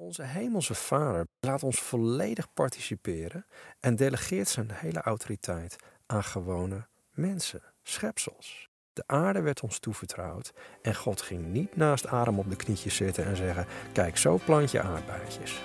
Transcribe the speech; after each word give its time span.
Onze 0.00 0.22
hemelse 0.22 0.74
Vader 0.74 1.26
laat 1.40 1.62
ons 1.62 1.80
volledig 1.80 2.52
participeren 2.52 3.46
en 3.80 3.96
delegeert 3.96 4.48
zijn 4.48 4.70
hele 4.72 5.00
autoriteit 5.00 5.76
aan 6.06 6.24
gewone 6.24 6.86
mensen, 7.10 7.62
schepsels. 7.82 8.68
De 8.92 9.02
aarde 9.06 9.40
werd 9.40 9.60
ons 9.60 9.78
toevertrouwd 9.78 10.52
en 10.82 10.94
God 10.94 11.22
ging 11.22 11.46
niet 11.46 11.76
naast 11.76 12.06
Adam 12.06 12.38
op 12.38 12.50
de 12.50 12.56
knietjes 12.56 12.96
zitten 12.96 13.24
en 13.24 13.36
zeggen: 13.36 13.66
Kijk, 13.92 14.16
zo 14.16 14.40
plant 14.44 14.70
je 14.70 14.82
aardbeidjes. 14.82 15.62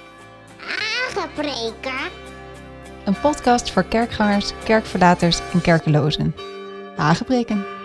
Aangepreken. 0.60 2.12
Een 3.06 3.20
podcast 3.20 3.72
voor 3.72 3.84
kerkgangers, 3.84 4.54
kerkverlaters 4.64 5.40
en 5.52 5.62
kerkelozen. 5.62 6.36
Aangebreken. 6.98 7.83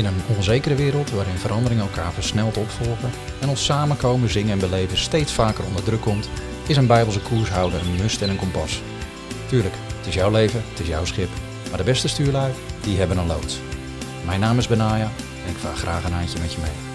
In 0.00 0.06
een 0.06 0.36
onzekere 0.36 0.74
wereld 0.74 1.10
waarin 1.10 1.36
veranderingen 1.36 1.84
elkaar 1.84 2.12
versneld 2.12 2.56
opvolgen 2.56 3.10
en 3.40 3.48
ons 3.48 3.64
samenkomen, 3.64 4.30
zingen 4.30 4.52
en 4.52 4.58
beleven 4.58 4.96
steeds 4.96 5.32
vaker 5.32 5.64
onder 5.64 5.82
druk 5.82 6.00
komt, 6.00 6.28
is 6.66 6.76
een 6.76 6.86
bijbelse 6.86 7.20
koershouder 7.20 7.80
een 7.80 7.96
must 7.96 8.22
en 8.22 8.28
een 8.28 8.36
kompas. 8.36 8.82
Tuurlijk, 9.48 9.74
het 9.96 10.06
is 10.06 10.14
jouw 10.14 10.30
leven, 10.30 10.62
het 10.70 10.80
is 10.80 10.86
jouw 10.86 11.04
schip, 11.04 11.28
maar 11.68 11.78
de 11.78 11.84
beste 11.84 12.08
stuurlui, 12.08 12.52
die 12.82 12.98
hebben 12.98 13.18
een 13.18 13.26
loods. 13.26 13.60
Mijn 14.26 14.40
naam 14.40 14.58
is 14.58 14.68
Benaya 14.68 15.10
en 15.44 15.50
ik 15.50 15.56
vaar 15.56 15.76
graag 15.76 16.04
een 16.04 16.12
handje 16.12 16.38
met 16.38 16.52
je 16.52 16.58
mee. 16.60 16.88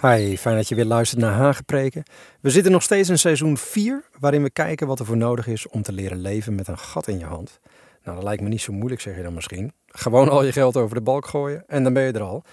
Hi, 0.00 0.36
fijn 0.36 0.56
dat 0.56 0.68
je 0.68 0.74
weer 0.74 0.84
luistert 0.84 1.20
naar 1.20 1.32
Hagepreken. 1.32 2.02
We 2.40 2.50
zitten 2.50 2.72
nog 2.72 2.82
steeds 2.82 3.08
in 3.08 3.18
seizoen 3.18 3.56
4, 3.56 4.04
waarin 4.18 4.42
we 4.42 4.50
kijken 4.50 4.86
wat 4.86 4.98
er 4.98 5.06
voor 5.06 5.16
nodig 5.16 5.46
is 5.46 5.68
om 5.68 5.82
te 5.82 5.92
leren 5.92 6.20
leven 6.20 6.54
met 6.54 6.68
een 6.68 6.78
gat 6.78 7.08
in 7.08 7.18
je 7.18 7.24
hand. 7.24 7.60
Nou, 8.08 8.20
dat 8.20 8.28
lijkt 8.28 8.42
me 8.42 8.48
niet 8.48 8.60
zo 8.60 8.72
moeilijk, 8.72 9.00
zeg 9.00 9.16
je 9.16 9.22
dan 9.22 9.34
misschien. 9.34 9.72
Gewoon 9.86 10.28
al 10.28 10.44
je 10.44 10.52
geld 10.52 10.76
over 10.76 10.94
de 10.94 11.02
balk 11.02 11.26
gooien 11.26 11.64
en 11.66 11.82
dan 11.82 11.92
ben 11.92 12.02
je 12.02 12.12
er 12.12 12.20
al. 12.20 12.44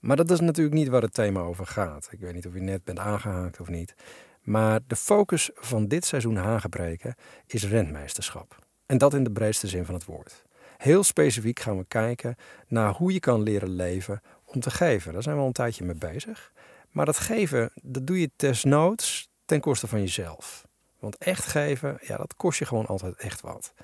Maar 0.00 0.16
dat 0.16 0.30
is 0.30 0.40
natuurlijk 0.40 0.76
niet 0.76 0.88
waar 0.88 1.02
het 1.02 1.14
thema 1.14 1.40
over 1.40 1.66
gaat. 1.66 2.08
Ik 2.10 2.20
weet 2.20 2.34
niet 2.34 2.46
of 2.46 2.54
je 2.54 2.60
net 2.60 2.84
bent 2.84 2.98
aangehaakt 2.98 3.60
of 3.60 3.68
niet. 3.68 3.94
Maar 4.42 4.80
de 4.86 4.96
focus 4.96 5.50
van 5.54 5.88
dit 5.88 6.04
seizoen 6.04 6.36
Hagepreken 6.36 7.14
is 7.46 7.68
rentmeesterschap. 7.68 8.58
En 8.86 8.98
dat 8.98 9.14
in 9.14 9.24
de 9.24 9.30
breedste 9.30 9.66
zin 9.66 9.84
van 9.84 9.94
het 9.94 10.04
woord. 10.04 10.44
Heel 10.76 11.02
specifiek 11.02 11.60
gaan 11.60 11.78
we 11.78 11.84
kijken 11.88 12.36
naar 12.66 12.92
hoe 12.92 13.12
je 13.12 13.20
kan 13.20 13.42
leren 13.42 13.70
leven 13.70 14.20
om 14.44 14.60
te 14.60 14.70
geven. 14.70 15.12
Daar 15.12 15.22
zijn 15.22 15.34
we 15.34 15.40
al 15.40 15.46
een 15.46 15.52
tijdje 15.52 15.84
mee 15.84 15.96
bezig. 15.96 16.52
Maar 16.90 17.06
dat 17.06 17.18
geven, 17.18 17.70
dat 17.82 18.06
doe 18.06 18.20
je 18.20 18.30
desnoods 18.36 19.28
ten 19.44 19.60
koste 19.60 19.86
van 19.86 20.00
jezelf. 20.00 20.66
Want 20.98 21.18
echt 21.18 21.46
geven, 21.46 21.98
ja, 22.00 22.16
dat 22.16 22.36
kost 22.36 22.58
je 22.58 22.64
gewoon 22.64 22.86
altijd 22.86 23.16
echt 23.16 23.40
wat. 23.40 23.74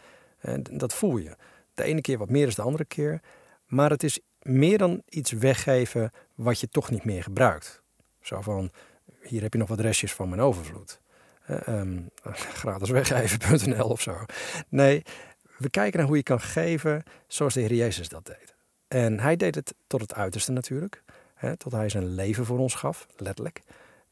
En 0.41 0.63
dat 0.63 0.95
voel 0.95 1.17
je. 1.17 1.37
De 1.75 1.83
ene 1.83 2.01
keer 2.01 2.19
wat 2.19 2.31
meer 2.31 2.47
dan 2.47 2.55
de 2.55 2.63
andere 2.63 2.85
keer. 2.85 3.21
Maar 3.67 3.91
het 3.91 4.03
is 4.03 4.21
meer 4.43 4.79
dan 4.79 5.03
iets 5.09 5.33
weggeven 5.33 6.11
wat 6.35 6.61
je 6.61 6.69
toch 6.69 6.91
niet 6.91 7.05
meer 7.05 7.23
gebruikt. 7.23 7.83
Zo 8.21 8.41
van, 8.41 8.71
hier 9.23 9.43
heb 9.43 9.53
je 9.53 9.59
nog 9.59 9.69
wat 9.69 9.81
restjes 9.81 10.13
van 10.13 10.29
mijn 10.29 10.41
overvloed. 10.41 11.01
Uh, 11.51 11.81
um, 11.81 12.11
of 13.91 14.01
zo. 14.01 14.17
Nee, 14.69 15.03
we 15.59 15.71
kijken 15.71 15.99
naar 15.99 16.09
hoe 16.09 16.17
je 16.17 16.23
kan 16.23 16.41
geven 16.41 17.03
zoals 17.27 17.55
de 17.55 17.61
Heer 17.61 17.75
Jezus 17.75 18.09
dat 18.09 18.27
deed. 18.27 18.55
En 18.89 19.21
hij 19.21 19.37
deed 19.37 19.55
het 19.55 19.75
tot 19.87 20.01
het 20.01 20.15
uiterste 20.15 20.53
natuurlijk. 20.53 21.03
Hè, 21.35 21.57
tot 21.57 21.73
hij 21.73 21.89
zijn 21.89 22.15
leven 22.15 22.45
voor 22.45 22.59
ons 22.59 22.75
gaf, 22.75 23.07
letterlijk. 23.17 23.63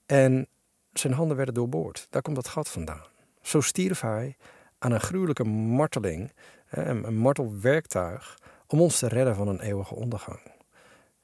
En 0.06 0.48
zijn 0.92 1.12
handen 1.12 1.36
werden 1.36 1.54
doorboord. 1.54 2.06
Daar 2.10 2.22
komt 2.22 2.36
dat 2.36 2.48
gat 2.48 2.68
vandaan. 2.68 3.06
Zo 3.42 3.60
stierf 3.60 4.00
hij 4.00 4.36
aan 4.78 4.92
een 4.92 5.00
gruwelijke 5.00 5.44
marteling, 5.44 6.32
een 6.70 7.16
martelwerktuig, 7.16 8.38
om 8.66 8.80
ons 8.80 8.98
te 8.98 9.08
redden 9.08 9.34
van 9.34 9.48
een 9.48 9.60
eeuwige 9.60 9.94
ondergang. 9.94 10.40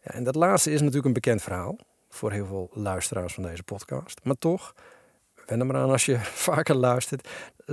Ja, 0.00 0.10
en 0.10 0.24
dat 0.24 0.34
laatste 0.34 0.70
is 0.70 0.78
natuurlijk 0.78 1.06
een 1.06 1.12
bekend 1.12 1.42
verhaal 1.42 1.76
voor 2.08 2.32
heel 2.32 2.46
veel 2.46 2.70
luisteraars 2.72 3.34
van 3.34 3.42
deze 3.42 3.62
podcast. 3.62 4.20
Maar 4.24 4.38
toch, 4.38 4.74
wen 5.46 5.60
er 5.60 5.66
maar 5.66 5.76
aan 5.76 5.90
als 5.90 6.04
je 6.04 6.18
vaker 6.48 6.74
luistert, 6.74 7.28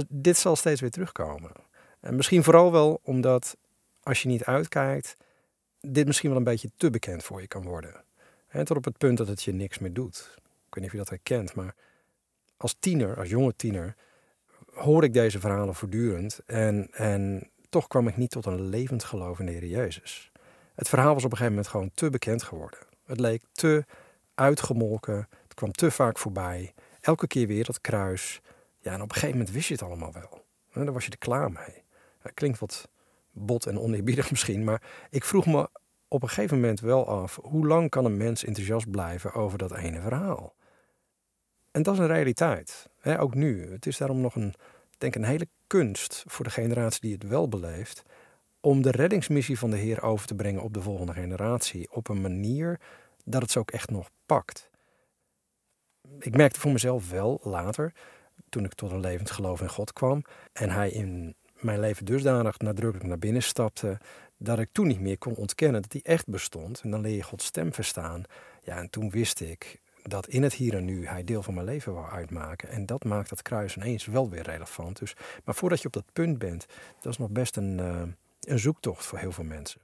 dit 0.07 0.37
zal 0.37 0.55
steeds 0.55 0.81
weer 0.81 0.91
terugkomen. 0.91 1.51
En 1.99 2.15
misschien 2.15 2.43
vooral 2.43 2.71
wel 2.71 2.99
omdat 3.03 3.57
als 4.03 4.21
je 4.21 4.27
niet 4.27 4.45
uitkijkt, 4.45 5.17
dit 5.81 6.05
misschien 6.05 6.29
wel 6.29 6.37
een 6.37 6.43
beetje 6.43 6.71
te 6.77 6.89
bekend 6.89 7.23
voor 7.23 7.41
je 7.41 7.47
kan 7.47 7.63
worden. 7.63 8.03
En 8.47 8.65
tot 8.65 8.77
op 8.77 8.85
het 8.85 8.97
punt 8.97 9.17
dat 9.17 9.27
het 9.27 9.43
je 9.43 9.53
niks 9.53 9.79
meer 9.79 9.93
doet. 9.93 10.31
Ik 10.35 10.73
weet 10.73 10.75
niet 10.75 10.85
of 10.85 10.91
je 10.91 10.97
dat 10.97 11.09
herkent, 11.09 11.55
maar 11.55 11.75
als 12.57 12.75
tiener, 12.79 13.17
als 13.17 13.29
jonge 13.29 13.55
tiener, 13.55 13.95
hoor 14.73 15.03
ik 15.03 15.13
deze 15.13 15.39
verhalen 15.39 15.75
voortdurend. 15.75 16.39
En, 16.45 16.87
en 16.91 17.49
toch 17.69 17.87
kwam 17.87 18.07
ik 18.07 18.17
niet 18.17 18.31
tot 18.31 18.45
een 18.45 18.61
levend 18.61 19.03
geloof 19.03 19.39
in 19.39 19.45
de 19.45 19.51
Heer 19.51 19.65
Jezus. 19.65 20.31
Het 20.75 20.89
verhaal 20.89 21.13
was 21.13 21.23
op 21.23 21.31
een 21.31 21.37
gegeven 21.37 21.53
moment 21.53 21.67
gewoon 21.67 21.91
te 21.93 22.09
bekend 22.09 22.43
geworden. 22.43 22.79
Het 23.05 23.19
leek 23.19 23.43
te 23.51 23.85
uitgemolken. 24.35 25.27
Het 25.43 25.53
kwam 25.53 25.71
te 25.71 25.91
vaak 25.91 26.17
voorbij. 26.17 26.73
Elke 27.01 27.27
keer 27.27 27.47
weer 27.47 27.65
dat 27.65 27.81
kruis. 27.81 28.41
Ja, 28.79 28.93
en 28.93 29.01
op 29.01 29.09
een 29.09 29.13
gegeven 29.13 29.37
moment 29.37 29.51
wist 29.51 29.67
je 29.67 29.73
het 29.73 29.83
allemaal 29.83 30.13
wel. 30.13 30.45
En 30.71 30.85
dan 30.85 30.93
was 30.93 31.05
je 31.05 31.11
er 31.11 31.17
klaar 31.17 31.51
mee. 31.51 31.83
Het 32.19 32.33
klinkt 32.33 32.59
wat 32.59 32.89
bot 33.31 33.65
en 33.65 33.79
oneerbiedig 33.79 34.31
misschien, 34.31 34.63
maar 34.63 34.81
ik 35.09 35.23
vroeg 35.23 35.45
me 35.45 35.69
op 36.07 36.23
een 36.23 36.29
gegeven 36.29 36.59
moment 36.59 36.79
wel 36.79 37.07
af: 37.07 37.39
hoe 37.41 37.67
lang 37.67 37.89
kan 37.89 38.05
een 38.05 38.17
mens 38.17 38.43
enthousiast 38.43 38.91
blijven 38.91 39.33
over 39.33 39.57
dat 39.57 39.75
ene 39.75 40.01
verhaal? 40.01 40.53
En 41.71 41.83
dat 41.83 41.93
is 41.93 41.99
een 41.99 42.07
realiteit. 42.07 42.89
Ook 43.03 43.35
nu. 43.35 43.71
Het 43.71 43.85
is 43.85 43.97
daarom 43.97 44.21
nog 44.21 44.35
een, 44.35 44.53
denk 44.97 45.15
een 45.15 45.23
hele 45.23 45.47
kunst 45.67 46.23
voor 46.27 46.45
de 46.45 46.51
generatie 46.51 47.01
die 47.01 47.13
het 47.13 47.27
wel 47.27 47.47
beleeft. 47.47 48.03
Om 48.59 48.81
de 48.81 48.91
reddingsmissie 48.91 49.59
van 49.59 49.69
de 49.69 49.77
Heer 49.77 50.01
over 50.01 50.27
te 50.27 50.35
brengen 50.35 50.61
op 50.61 50.73
de 50.73 50.81
volgende 50.81 51.13
generatie. 51.13 51.91
Op 51.91 52.07
een 52.07 52.21
manier 52.21 52.79
dat 53.25 53.41
het 53.41 53.51
ze 53.51 53.59
ook 53.59 53.71
echt 53.71 53.89
nog 53.89 54.09
pakt. 54.25 54.69
Ik 56.19 56.35
merkte 56.35 56.59
voor 56.59 56.71
mezelf 56.71 57.09
wel 57.09 57.39
later, 57.43 57.93
toen 58.49 58.65
ik 58.65 58.73
tot 58.73 58.91
een 58.91 58.99
levend 58.99 59.31
geloof 59.31 59.61
in 59.61 59.69
God 59.69 59.93
kwam. 59.93 60.23
En 60.53 60.69
hij 60.69 60.89
in 60.89 61.35
mijn 61.59 61.79
leven 61.79 62.05
dusdanig 62.05 62.59
nadrukkelijk 62.59 63.07
naar 63.07 63.19
binnen 63.19 63.43
stapte. 63.43 63.97
Dat 64.37 64.59
ik 64.59 64.69
toen 64.71 64.87
niet 64.87 64.99
meer 64.99 65.17
kon 65.17 65.35
ontkennen 65.35 65.81
dat 65.81 65.91
hij 65.91 66.01
echt 66.03 66.27
bestond. 66.27 66.81
En 66.81 66.91
dan 66.91 67.01
leer 67.01 67.15
je 67.15 67.23
Gods 67.23 67.45
stem 67.45 67.73
verstaan. 67.73 68.23
Ja, 68.63 68.77
en 68.77 68.89
toen 68.89 69.09
wist 69.09 69.39
ik, 69.39 69.81
dat 70.03 70.27
in 70.27 70.43
het 70.43 70.53
hier 70.53 70.75
en 70.75 70.85
nu 70.85 71.07
hij 71.07 71.23
deel 71.23 71.43
van 71.43 71.53
mijn 71.53 71.65
leven 71.65 71.93
wil 71.93 72.09
uitmaken. 72.09 72.69
En 72.69 72.85
dat 72.85 73.03
maakt 73.03 73.29
dat 73.29 73.41
kruis 73.41 73.75
ineens 73.75 74.05
wel 74.05 74.29
weer 74.29 74.43
relevant. 74.43 74.99
Dus, 74.99 75.15
maar 75.43 75.55
voordat 75.55 75.81
je 75.81 75.87
op 75.87 75.93
dat 75.93 76.13
punt 76.13 76.37
bent, 76.37 76.65
dat 76.99 77.11
is 77.11 77.17
nog 77.17 77.29
best 77.29 77.55
een, 77.55 77.77
uh, 77.77 78.01
een 78.41 78.59
zoektocht 78.59 79.05
voor 79.05 79.17
heel 79.17 79.31
veel 79.31 79.43
mensen. 79.43 79.81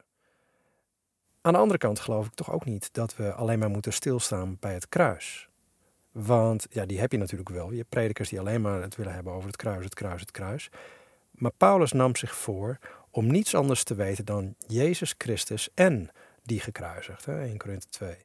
Aan 1.41 1.53
de 1.53 1.59
andere 1.59 1.79
kant 1.79 1.99
geloof 1.99 2.25
ik 2.25 2.33
toch 2.33 2.51
ook 2.51 2.65
niet 2.65 2.93
dat 2.93 3.15
we 3.15 3.33
alleen 3.33 3.59
maar 3.59 3.69
moeten 3.69 3.93
stilstaan 3.93 4.57
bij 4.59 4.73
het 4.73 4.89
kruis. 4.89 5.49
Want 6.11 6.67
ja, 6.69 6.85
die 6.85 6.99
heb 6.99 7.11
je 7.11 7.17
natuurlijk 7.17 7.49
wel. 7.49 7.71
Je 7.71 7.77
hebt 7.77 7.89
predikers 7.89 8.29
die 8.29 8.39
alleen 8.39 8.61
maar 8.61 8.81
het 8.81 8.95
willen 8.95 9.13
hebben 9.13 9.33
over 9.33 9.47
het 9.47 9.55
kruis, 9.55 9.83
het 9.83 9.93
kruis, 9.93 10.21
het 10.21 10.31
kruis. 10.31 10.69
Maar 11.31 11.51
Paulus 11.57 11.91
nam 11.91 12.15
zich 12.15 12.35
voor 12.35 12.77
om 13.11 13.27
niets 13.31 13.55
anders 13.55 13.83
te 13.83 13.95
weten 13.95 14.25
dan 14.25 14.55
Jezus 14.67 15.15
Christus 15.17 15.69
en 15.73 16.09
die 16.43 16.59
gekruisigd. 16.59 17.25
Hè, 17.25 17.41
1 17.41 17.57
Korinthe 17.57 17.87
2. 17.87 18.15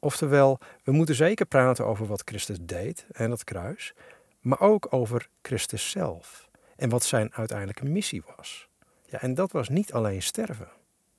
Oftewel, 0.00 0.58
we 0.84 0.92
moeten 0.92 1.14
zeker 1.14 1.46
praten 1.46 1.86
over 1.86 2.06
wat 2.06 2.22
Christus 2.24 2.58
deed 2.60 3.06
en 3.12 3.30
dat 3.30 3.44
kruis, 3.44 3.94
maar 4.40 4.60
ook 4.60 4.86
over 4.90 5.28
Christus 5.42 5.90
zelf 5.90 6.48
en 6.76 6.88
wat 6.88 7.04
zijn 7.04 7.34
uiteindelijke 7.34 7.84
missie 7.84 8.22
was. 8.36 8.68
Ja, 9.06 9.20
en 9.20 9.34
dat 9.34 9.52
was 9.52 9.68
niet 9.68 9.92
alleen 9.92 10.22
sterven. 10.22 10.68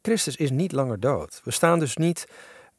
Christus 0.02 0.36
is 0.36 0.52
niet 0.52 0.72
langer 0.72 1.00
dood. 1.00 1.42
We 1.44 1.52
staan 1.52 1.80
dus 1.80 1.98
niet 1.98 2.28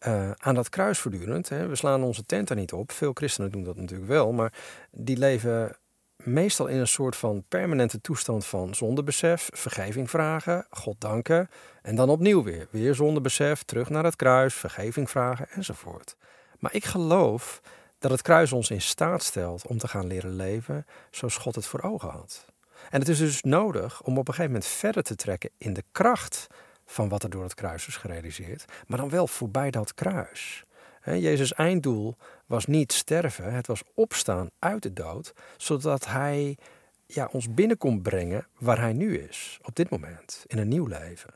uh, 0.06 0.30
aan 0.30 0.54
dat 0.54 0.68
kruis 0.68 0.98
voortdurend. 0.98 1.48
Hè. 1.48 1.66
We 1.66 1.76
slaan 1.76 2.02
onze 2.02 2.24
tent 2.26 2.50
er 2.50 2.56
niet 2.56 2.72
op. 2.72 2.92
Veel 2.92 3.12
christenen 3.12 3.50
doen 3.50 3.64
dat 3.64 3.76
natuurlijk 3.76 4.08
wel, 4.08 4.32
maar 4.32 4.52
die 4.90 5.16
leven 5.16 5.76
meestal 6.24 6.66
in 6.66 6.78
een 6.78 6.88
soort 6.88 7.16
van 7.16 7.44
permanente 7.48 8.00
toestand 8.00 8.46
van 8.46 8.74
zondebesef, 8.74 9.48
vergeving 9.52 10.10
vragen, 10.10 10.66
God 10.70 11.00
danken 11.00 11.48
en 11.82 11.96
dan 11.96 12.08
opnieuw 12.08 12.42
weer. 12.42 12.66
Weer 12.70 12.94
zondebesef, 12.94 13.62
terug 13.62 13.88
naar 13.88 14.04
het 14.04 14.16
kruis, 14.16 14.54
vergeving 14.54 15.10
vragen 15.10 15.48
enzovoort. 15.50 16.16
Maar 16.58 16.74
ik 16.74 16.84
geloof 16.84 17.60
dat 17.98 18.10
het 18.10 18.22
kruis 18.22 18.52
ons 18.52 18.70
in 18.70 18.80
staat 18.80 19.22
stelt 19.22 19.66
om 19.66 19.78
te 19.78 19.88
gaan 19.88 20.06
leren 20.06 20.36
leven 20.36 20.86
zoals 21.10 21.36
God 21.36 21.54
het 21.54 21.66
voor 21.66 21.82
ogen 21.82 22.08
had. 22.08 22.44
En 22.90 23.00
het 23.00 23.08
is 23.08 23.18
dus 23.18 23.42
nodig 23.42 24.02
om 24.02 24.18
op 24.18 24.28
een 24.28 24.34
gegeven 24.34 24.52
moment 24.52 24.70
verder 24.70 25.02
te 25.02 25.14
trekken 25.14 25.50
in 25.58 25.72
de 25.72 25.84
kracht 25.92 26.46
van 26.86 27.08
wat 27.08 27.22
er 27.22 27.30
door 27.30 27.42
het 27.42 27.54
kruis 27.54 27.86
is 27.86 27.96
gerealiseerd, 27.96 28.64
maar 28.86 28.98
dan 28.98 29.10
wel 29.10 29.26
voorbij 29.26 29.70
dat 29.70 29.94
kruis. 29.94 30.64
Jezus' 31.04 31.54
einddoel 31.54 32.16
was 32.52 32.66
niet 32.66 32.92
sterven, 32.92 33.52
het 33.52 33.66
was 33.66 33.82
opstaan 33.94 34.50
uit 34.58 34.82
de 34.82 34.92
dood, 34.92 35.32
zodat 35.56 36.06
hij 36.06 36.58
ja, 37.06 37.28
ons 37.32 37.54
binnen 37.54 37.76
kon 37.78 38.02
brengen 38.02 38.46
waar 38.58 38.80
hij 38.80 38.92
nu 38.92 39.18
is, 39.18 39.58
op 39.62 39.74
dit 39.76 39.90
moment, 39.90 40.44
in 40.46 40.58
een 40.58 40.68
nieuw 40.68 40.86
leven. 40.86 41.34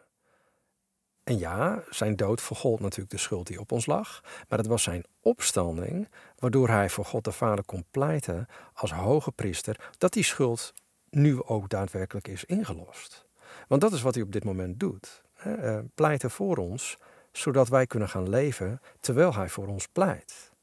En 1.25 1.39
ja, 1.39 1.83
zijn 1.91 2.17
dood 2.17 2.41
vergold 2.41 2.81
natuurlijk 2.81 3.11
de 3.11 3.19
schuld 3.19 3.47
die 3.47 3.61
op 3.61 3.73
ons 3.73 3.87
lag, 3.87 4.21
maar 4.49 4.59
het 4.59 4.67
was 4.67 4.83
zijn 4.83 5.05
opstanding 5.21 6.09
waardoor 6.39 6.69
hij 6.69 6.91
voor 6.91 7.05
God 7.05 7.25
de 7.25 7.33
Vader 7.33 7.65
kon 7.65 7.85
pleiten 7.91 8.47
als 8.73 8.93
hoge 8.93 9.33
priester 9.33 9.91
dat 9.99 10.13
die 10.13 10.25
schuld 10.25 10.73
nu 11.11 11.43
ook 11.43 11.69
daadwerkelijk 11.69 12.29
is 12.29 12.45
ingelost. 12.45 13.27
Want 13.69 13.81
dat 13.81 13.93
is 13.93 14.03
wat 14.03 14.15
hij 14.15 14.23
op 14.23 14.33
dit 14.33 14.45
moment 14.45 14.81
doet. 14.81 15.23
Hè? 15.35 15.83
Pleiten 15.83 16.31
voor 16.31 16.57
ons 16.57 16.97
zodat 17.33 17.69
wij 17.69 17.87
kunnen 17.87 18.09
gaan 18.09 18.29
leven 18.29 18.81
terwijl 19.01 19.35
Hij 19.35 19.49
voor 19.49 19.67
ons 19.67 19.87
pleit. 19.87 20.55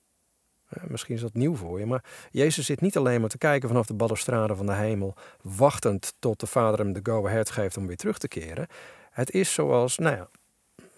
Misschien 0.88 1.16
is 1.16 1.22
dat 1.22 1.34
nieuw 1.34 1.56
voor 1.56 1.80
je, 1.80 1.86
maar 1.86 2.04
Jezus 2.32 2.66
zit 2.66 2.82
niet 2.82 2.98
alleen 2.98 3.20
maar 3.20 3.30
te 3.30 3.38
kijken 3.38 3.68
vanaf 3.68 3.86
de 3.86 3.94
balustrade 3.94 4.56
van 4.56 4.66
de 4.66 4.74
hemel, 4.74 5.16
wachtend 5.42 6.14
tot 6.20 6.40
de 6.40 6.48
Vader 6.48 6.80
hem 6.80 6.94
de 6.94 7.00
go-ahead 7.04 7.50
geeft 7.50 7.78
om 7.78 7.88
weer 7.88 7.98
terug 7.98 8.18
te 8.18 8.28
keren. 8.28 8.68
Het 9.12 9.32
is 9.32 9.54
zoals, 9.54 9.98
nou 9.98 10.16
ja, 10.16 10.30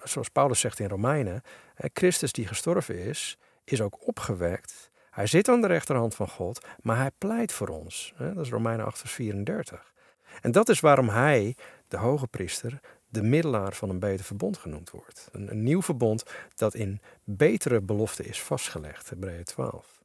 zoals 0.04 0.30
Paulus 0.30 0.60
zegt 0.60 0.80
in 0.80 0.88
Romeinen, 0.90 1.42
Christus 1.76 2.32
die 2.32 2.48
gestorven 2.48 3.00
is, 3.00 3.38
is 3.64 3.82
ook 3.82 4.08
opgewekt. 4.08 4.90
Hij 5.10 5.28
zit 5.28 5.50
aan 5.50 5.62
de 5.62 5.68
rechterhand 5.68 6.16
van 6.16 6.30
God, 6.30 6.66
maar 6.82 6.98
hij 6.98 7.12
pleit 7.18 7.52
voor 7.52 7.68
ons. 7.68 8.14
Dat 8.18 8.46
is 8.46 8.50
Romeinen 8.50 8.86
8, 8.86 9.00
vers 9.00 9.12
34. 9.12 9.94
En 10.42 10.52
dat 10.52 10.70
is 10.70 10.80
waarom 10.80 11.10
hij, 11.10 11.56
de 11.88 11.98
hoge 11.98 12.28
priester, 12.28 12.80
de 13.16 13.24
middelaar 13.24 13.74
van 13.74 13.90
een 13.90 14.00
beter 14.00 14.26
verbond 14.26 14.58
genoemd 14.58 14.90
wordt. 14.90 15.30
Een, 15.32 15.64
nieuw 15.64 15.82
verbond 15.82 16.24
dat 16.56 16.74
in 16.74 17.02
betere 17.24 17.82
belofte 17.82 18.24
is 18.24 18.42
vastgelegd, 18.42 19.10
Hebreeën 19.10 19.44
12. 19.44 20.04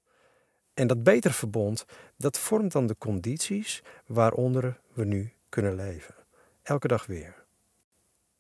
En 0.75 0.87
dat 0.87 1.03
betere 1.03 1.35
verbond, 1.35 1.85
dat 2.17 2.39
vormt 2.39 2.73
dan 2.73 2.87
de 2.87 2.97
condities 2.99 3.83
waaronder 4.07 4.81
we 4.93 5.05
nu 5.05 5.33
kunnen 5.49 5.75
leven. 5.75 6.15
Elke 6.63 6.89
dag 6.89 7.07
weer. 7.07 7.35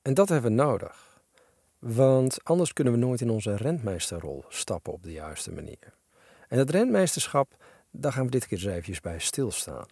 En 0.02 0.14
dat 0.14 0.28
hebben 0.28 0.50
we 0.50 0.56
nodig. 0.56 1.20
Want 1.78 2.44
anders 2.44 2.72
kunnen 2.72 2.92
we 2.92 2.98
nooit 2.98 3.20
in 3.20 3.30
onze 3.30 3.56
rentmeesterrol 3.56 4.44
stappen 4.48 4.92
op 4.92 5.02
de 5.02 5.12
juiste 5.12 5.52
manier. 5.52 5.94
En 6.48 6.56
dat 6.56 6.70
rentmeesterschap, 6.70 7.56
daar 7.90 8.12
gaan 8.12 8.24
we 8.24 8.30
dit 8.30 8.46
keer 8.46 8.58
eens 8.58 8.66
eventjes 8.66 9.00
bij 9.00 9.18
stilstaan. 9.18 9.86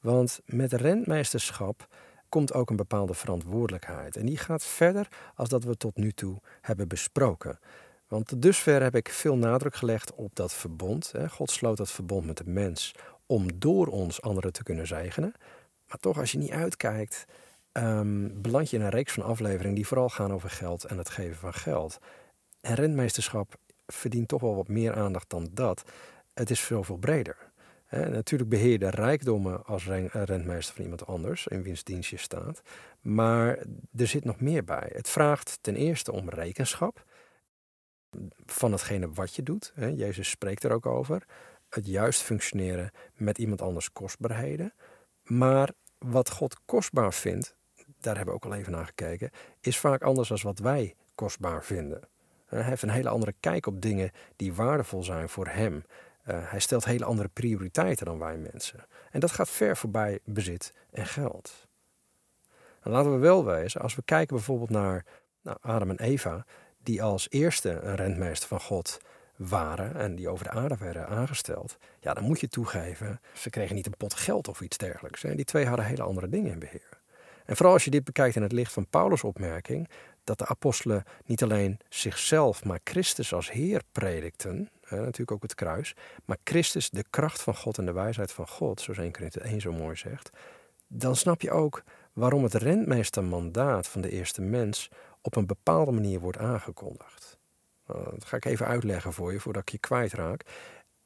Want 0.00 0.40
met 0.44 0.72
rentmeesterschap 0.72 1.88
komt 2.32 2.52
ook 2.52 2.70
een 2.70 2.76
bepaalde 2.76 3.14
verantwoordelijkheid. 3.14 4.16
En 4.16 4.26
die 4.26 4.36
gaat 4.36 4.64
verder 4.64 5.08
als 5.34 5.48
dat 5.48 5.64
we 5.64 5.76
tot 5.76 5.96
nu 5.96 6.12
toe 6.12 6.40
hebben 6.60 6.88
besproken. 6.88 7.58
Want 8.08 8.26
tot 8.26 8.42
dusver 8.42 8.82
heb 8.82 8.94
ik 8.94 9.08
veel 9.08 9.36
nadruk 9.36 9.74
gelegd 9.74 10.14
op 10.14 10.34
dat 10.34 10.52
verbond. 10.52 11.12
God 11.30 11.50
sloot 11.50 11.76
dat 11.76 11.90
verbond 11.90 12.26
met 12.26 12.36
de 12.36 12.46
mens 12.46 12.94
om 13.26 13.58
door 13.58 13.86
ons 13.86 14.22
anderen 14.22 14.52
te 14.52 14.62
kunnen 14.62 14.86
zegenen. 14.86 15.32
Maar 15.88 15.98
toch, 15.98 16.18
als 16.18 16.32
je 16.32 16.38
niet 16.38 16.50
uitkijkt, 16.50 17.24
um, 17.72 18.42
beland 18.42 18.70
je 18.70 18.76
in 18.76 18.82
een 18.82 18.90
reeks 18.90 19.12
van 19.12 19.22
afleveringen 19.22 19.74
die 19.74 19.86
vooral 19.86 20.08
gaan 20.08 20.32
over 20.32 20.50
geld 20.50 20.84
en 20.84 20.98
het 20.98 21.10
geven 21.10 21.36
van 21.36 21.54
geld. 21.54 21.98
En 22.60 22.74
rentmeesterschap 22.74 23.54
verdient 23.86 24.28
toch 24.28 24.40
wel 24.40 24.56
wat 24.56 24.68
meer 24.68 24.94
aandacht 24.94 25.30
dan 25.30 25.48
dat. 25.50 25.82
Het 26.34 26.50
is 26.50 26.60
veel, 26.60 26.84
veel 26.84 26.96
breder. 26.96 27.36
Natuurlijk 27.92 28.50
beheer 28.50 28.70
je 28.70 28.78
de 28.78 28.90
rijkdommen 28.90 29.64
als 29.64 29.86
rentmeester 30.12 30.74
van 30.74 30.82
iemand 30.82 31.06
anders, 31.06 31.46
in 31.46 31.62
wiens 31.62 31.84
dienst 31.84 32.10
je 32.10 32.16
staat. 32.16 32.62
Maar 33.00 33.58
er 33.96 34.06
zit 34.06 34.24
nog 34.24 34.40
meer 34.40 34.64
bij. 34.64 34.90
Het 34.92 35.08
vraagt 35.08 35.58
ten 35.60 35.76
eerste 35.76 36.12
om 36.12 36.28
rekenschap 36.28 37.04
van 38.46 38.72
hetgene 38.72 39.12
wat 39.12 39.34
je 39.34 39.42
doet. 39.42 39.72
Jezus 39.76 40.30
spreekt 40.30 40.64
er 40.64 40.72
ook 40.72 40.86
over. 40.86 41.22
Het 41.68 41.86
juist 41.86 42.22
functioneren 42.22 42.90
met 43.14 43.38
iemand 43.38 43.62
anders 43.62 43.92
kostbaarheden. 43.92 44.74
Maar 45.22 45.70
wat 45.98 46.30
God 46.30 46.60
kostbaar 46.64 47.12
vindt, 47.12 47.56
daar 48.00 48.16
hebben 48.16 48.34
we 48.34 48.40
ook 48.44 48.52
al 48.52 48.58
even 48.58 48.72
naar 48.72 48.86
gekeken, 48.86 49.30
is 49.60 49.78
vaak 49.78 50.02
anders 50.02 50.28
dan 50.28 50.38
wat 50.42 50.58
wij 50.58 50.94
kostbaar 51.14 51.64
vinden. 51.64 52.00
Hij 52.46 52.62
heeft 52.62 52.82
een 52.82 52.90
hele 52.90 53.08
andere 53.08 53.34
kijk 53.40 53.66
op 53.66 53.80
dingen 53.80 54.10
die 54.36 54.54
waardevol 54.54 55.02
zijn 55.02 55.28
voor 55.28 55.46
hem. 55.46 55.84
Uh, 56.26 56.36
hij 56.40 56.60
stelt 56.60 56.84
hele 56.84 57.04
andere 57.04 57.28
prioriteiten 57.28 58.06
dan 58.06 58.18
wij 58.18 58.36
mensen. 58.36 58.86
En 59.10 59.20
dat 59.20 59.30
gaat 59.30 59.50
ver 59.50 59.76
voorbij 59.76 60.18
bezit 60.24 60.72
en 60.90 61.06
geld. 61.06 61.68
En 62.82 62.90
laten 62.90 63.12
we 63.12 63.18
wel 63.18 63.44
wezen, 63.44 63.80
als 63.80 63.94
we 63.94 64.02
kijken 64.04 64.36
bijvoorbeeld 64.36 64.70
naar 64.70 65.04
nou, 65.42 65.56
Adam 65.60 65.90
en 65.90 65.98
Eva, 65.98 66.44
die 66.78 67.02
als 67.02 67.30
eerste 67.30 67.70
een 67.70 67.94
rentmeester 67.94 68.48
van 68.48 68.60
God 68.60 69.00
waren 69.36 69.94
en 69.96 70.14
die 70.14 70.28
over 70.28 70.44
de 70.44 70.50
aarde 70.50 70.76
werden 70.76 71.08
aangesteld, 71.08 71.76
ja, 72.00 72.14
dan 72.14 72.24
moet 72.24 72.40
je 72.40 72.48
toegeven, 72.48 73.20
ze 73.32 73.50
kregen 73.50 73.74
niet 73.74 73.86
een 73.86 73.96
pot 73.96 74.14
geld 74.14 74.48
of 74.48 74.60
iets 74.60 74.76
dergelijks. 74.76 75.22
Hè. 75.22 75.34
Die 75.34 75.44
twee 75.44 75.66
hadden 75.66 75.86
hele 75.86 76.02
andere 76.02 76.28
dingen 76.28 76.52
in 76.52 76.58
beheer. 76.58 77.00
En 77.44 77.56
vooral 77.56 77.74
als 77.74 77.84
je 77.84 77.90
dit 77.90 78.04
bekijkt 78.04 78.36
in 78.36 78.42
het 78.42 78.52
licht 78.52 78.72
van 78.72 78.86
Paulus' 78.86 79.24
opmerking, 79.24 79.88
dat 80.24 80.38
de 80.38 80.46
apostelen 80.46 81.04
niet 81.24 81.42
alleen 81.42 81.78
zichzelf, 81.88 82.64
maar 82.64 82.80
Christus 82.84 83.32
als 83.32 83.50
Heer 83.50 83.82
predikten, 83.92 84.70
hè, 84.80 84.96
natuurlijk 84.96 85.32
ook 85.32 85.42
het 85.42 85.54
kruis, 85.54 85.94
maar 86.24 86.38
Christus 86.44 86.90
de 86.90 87.04
kracht 87.10 87.42
van 87.42 87.56
God 87.56 87.78
en 87.78 87.86
de 87.86 87.92
wijsheid 87.92 88.32
van 88.32 88.48
God, 88.48 88.80
zoals 88.80 88.98
1 88.98 89.12
Korinthe 89.12 89.40
1 89.40 89.60
zo 89.60 89.72
mooi 89.72 89.96
zegt, 89.96 90.30
dan 90.86 91.16
snap 91.16 91.40
je 91.40 91.50
ook 91.50 91.82
waarom 92.12 92.42
het 92.42 92.54
rentmeestermandaat 92.54 93.88
van 93.88 94.00
de 94.00 94.10
eerste 94.10 94.42
mens 94.42 94.88
op 95.20 95.36
een 95.36 95.46
bepaalde 95.46 95.92
manier 95.92 96.20
wordt 96.20 96.38
aangekondigd. 96.38 97.38
Nou, 97.86 98.04
dat 98.04 98.24
ga 98.24 98.36
ik 98.36 98.44
even 98.44 98.66
uitleggen 98.66 99.12
voor 99.12 99.32
je 99.32 99.40
voordat 99.40 99.62
ik 99.62 99.68
je 99.68 99.78
kwijtraak. 99.78 100.44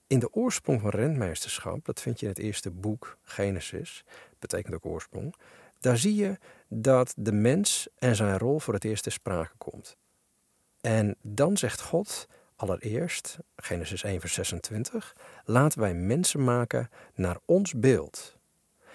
In 0.07 0.19
de 0.19 0.33
oorsprong 0.33 0.81
van 0.81 0.91
rentmeesterschap, 0.91 1.85
dat 1.85 2.01
vind 2.01 2.21
je 2.21 2.27
in 2.27 2.33
het 2.33 2.43
eerste 2.43 2.71
boek, 2.71 3.19
Genesis, 3.23 4.05
betekent 4.39 4.75
ook 4.75 4.87
oorsprong, 4.87 5.35
daar 5.81 5.97
zie 5.97 6.15
je 6.15 6.39
dat 6.69 7.15
de 7.17 7.33
mens 7.33 7.89
en 7.99 8.17
zijn 8.17 8.39
rol 8.39 8.59
voor 8.59 8.75
het 8.75 8.85
eerst 8.85 9.03
ter 9.03 9.13
sprake 9.13 9.55
komt. 9.59 9.97
En 10.81 11.17
dan 11.23 11.57
zegt 11.57 11.81
God 11.81 12.27
allereerst, 12.57 13.39
Genesis 13.57 14.03
1 14.03 14.21
vers 14.21 14.35
26, 14.35 15.17
laten 15.45 15.81
wij 15.81 15.95
mensen 15.95 16.45
maken 16.45 16.91
naar 17.15 17.39
ons 17.45 17.73
beeld. 17.75 18.37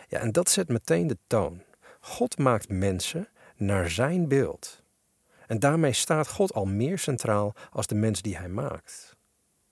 Ja, 0.07 0.19
en 0.19 0.31
dat 0.31 0.49
zet 0.49 0.67
meteen 0.67 1.07
de 1.07 1.17
toon. 1.27 1.63
God 1.99 2.37
maakt 2.37 2.69
mensen 2.69 3.27
naar 3.55 3.89
zijn 3.89 4.27
beeld. 4.27 4.83
En 5.47 5.59
daarmee 5.59 5.93
staat 5.93 6.27
God 6.27 6.53
al 6.53 6.65
meer 6.65 6.99
centraal 6.99 7.53
als 7.71 7.87
de 7.87 7.95
mens 7.95 8.21
die 8.21 8.37
hij 8.37 8.49
maakt. 8.49 9.15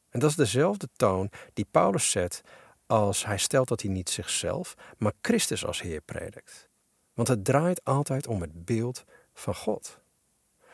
En 0.10 0.20
dat 0.20 0.30
is 0.30 0.36
dezelfde 0.36 0.90
toon 0.96 1.30
die 1.54 1.68
Paulus 1.72 2.12
zet 2.12 2.42
als 2.86 3.26
hij 3.26 3.38
stelt 3.38 3.68
dat 3.68 3.82
hij 3.82 3.92
niet 3.92 4.10
zichzelf, 4.10 4.76
maar 4.98 5.14
Christus 5.22 5.66
als 5.66 5.82
Heer 5.82 6.02
predikt. 6.02 6.69
Want 7.20 7.32
het 7.32 7.46
draait 7.46 7.84
altijd 7.84 8.28
om 8.28 8.42
het 8.42 8.66
beeld 8.66 9.06
van 9.34 9.56
God. 9.56 10.00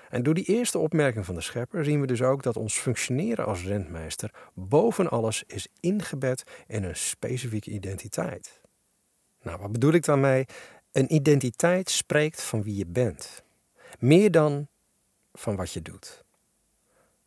En 0.10 0.24
door 0.24 0.34
die 0.34 0.46
eerste 0.46 0.78
opmerking 0.78 1.26
van 1.26 1.36
de 1.36 1.42
schepper 1.42 1.86
zien 1.86 2.02
we 2.02 2.08
dus 2.08 2.22
ook 2.22 2.44
dat 2.44 2.58
ons 2.58 2.78
functioneren 2.78 3.46
als 3.46 3.64
rentmeester 3.64 4.34
boven 4.54 5.10
alles 5.10 5.44
is 5.48 5.68
ingebed 5.80 6.44
in 6.68 6.84
een 6.84 6.96
specifieke 6.96 7.72
identiteit. 7.72 8.62
Nou, 9.42 9.60
wat 9.60 9.72
bedoel 9.72 9.92
ik 9.92 10.06
daarmee? 10.06 10.46
Een 10.92 11.14
identiteit 11.14 11.90
spreekt 11.90 12.42
van 12.42 12.64
wie 12.64 12.76
je 12.76 12.86
bent. 12.88 13.44
Meer 14.00 14.32
dan 14.32 14.68
van 15.34 15.56
wat 15.56 15.72
je 15.72 15.82
doet. 15.82 16.24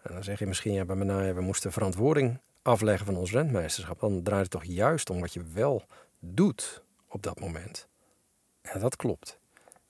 En 0.03 0.15
dan 0.15 0.25
zeg 0.25 0.39
je 0.39 0.47
misschien, 0.47 0.73
ja, 0.73 0.85
bij 0.85 0.97
Menaya, 0.97 1.35
we 1.35 1.41
moesten 1.41 1.73
verantwoording 1.73 2.41
afleggen 2.63 3.07
van 3.07 3.17
ons 3.17 3.33
rentmeesterschap. 3.33 4.01
Dan 4.01 4.23
draait 4.23 4.43
het 4.43 4.51
toch 4.51 4.65
juist 4.65 5.11
om 5.11 5.21
wat 5.21 5.33
je 5.33 5.43
wel 5.53 5.87
doet 6.19 6.83
op 7.09 7.23
dat 7.23 7.41
moment. 7.41 7.88
Ja, 8.73 8.79
dat 8.79 8.97
klopt. 8.97 9.39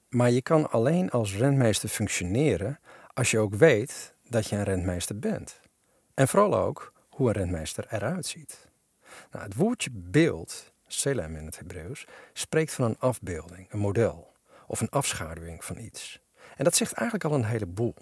Maar 0.08 0.30
je 0.30 0.42
kan 0.42 0.70
alleen 0.70 1.10
als 1.10 1.36
rentmeester 1.36 1.88
functioneren 1.88 2.80
als 3.14 3.30
je 3.30 3.38
ook 3.38 3.54
weet 3.54 4.14
dat 4.28 4.48
je 4.48 4.56
een 4.56 4.64
rentmeester 4.64 5.18
bent. 5.18 5.60
En 6.14 6.28
vooral 6.28 6.56
ook 6.56 6.92
hoe 7.08 7.28
een 7.28 7.34
rentmeester 7.34 7.86
eruit 7.90 8.26
ziet. 8.26 8.68
Nou, 9.30 9.44
het 9.44 9.54
woordje 9.54 9.90
beeld, 9.92 10.72
selem 10.86 11.36
in 11.36 11.44
het 11.44 11.58
Hebreeuws, 11.58 12.06
spreekt 12.32 12.72
van 12.72 12.84
een 12.84 12.98
afbeelding, 12.98 13.72
een 13.72 13.78
model 13.78 14.32
of 14.66 14.80
een 14.80 14.90
afschaduwing 14.90 15.64
van 15.64 15.78
iets. 15.78 16.20
En 16.56 16.64
dat 16.64 16.74
zegt 16.74 16.92
eigenlijk 16.92 17.30
al 17.30 17.38
een 17.38 17.44
heleboel. 17.44 17.94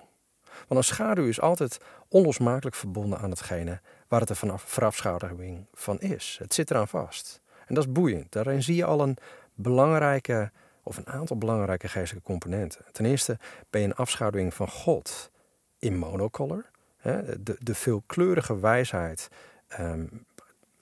Want 0.42 0.80
een 0.80 0.84
schaduw 0.84 1.26
is 1.26 1.40
altijd 1.40 1.78
onlosmakelijk 2.08 2.76
verbonden 2.76 3.18
aan 3.18 3.30
hetgene 3.30 3.80
waar 4.08 4.20
het 4.20 4.38
vanaf 4.38 4.62
verafschaduwing 4.62 5.66
van 5.72 6.00
is. 6.00 6.36
Het 6.38 6.54
zit 6.54 6.70
eraan 6.70 6.88
vast. 6.88 7.40
En 7.66 7.74
dat 7.74 7.86
is 7.86 7.92
boeiend. 7.92 8.32
Daarin 8.32 8.62
zie 8.62 8.76
je 8.76 8.84
al 8.84 9.00
een 9.00 9.16
belangrijke 9.54 10.50
of 10.86 10.96
een 10.96 11.06
aantal 11.06 11.38
belangrijke 11.38 11.88
geestelijke 11.88 12.28
componenten. 12.28 12.84
Ten 12.92 13.04
eerste 13.04 13.38
ben 13.70 13.80
je 13.80 13.86
een 13.86 13.94
afschaduwing 13.94 14.54
van 14.54 14.68
God 14.68 15.30
in 15.78 15.98
monocolor. 15.98 16.64
De, 17.02 17.56
de 17.58 17.74
veelkleurige 17.74 18.60
wijsheid 18.60 19.28
ehm, 19.68 20.06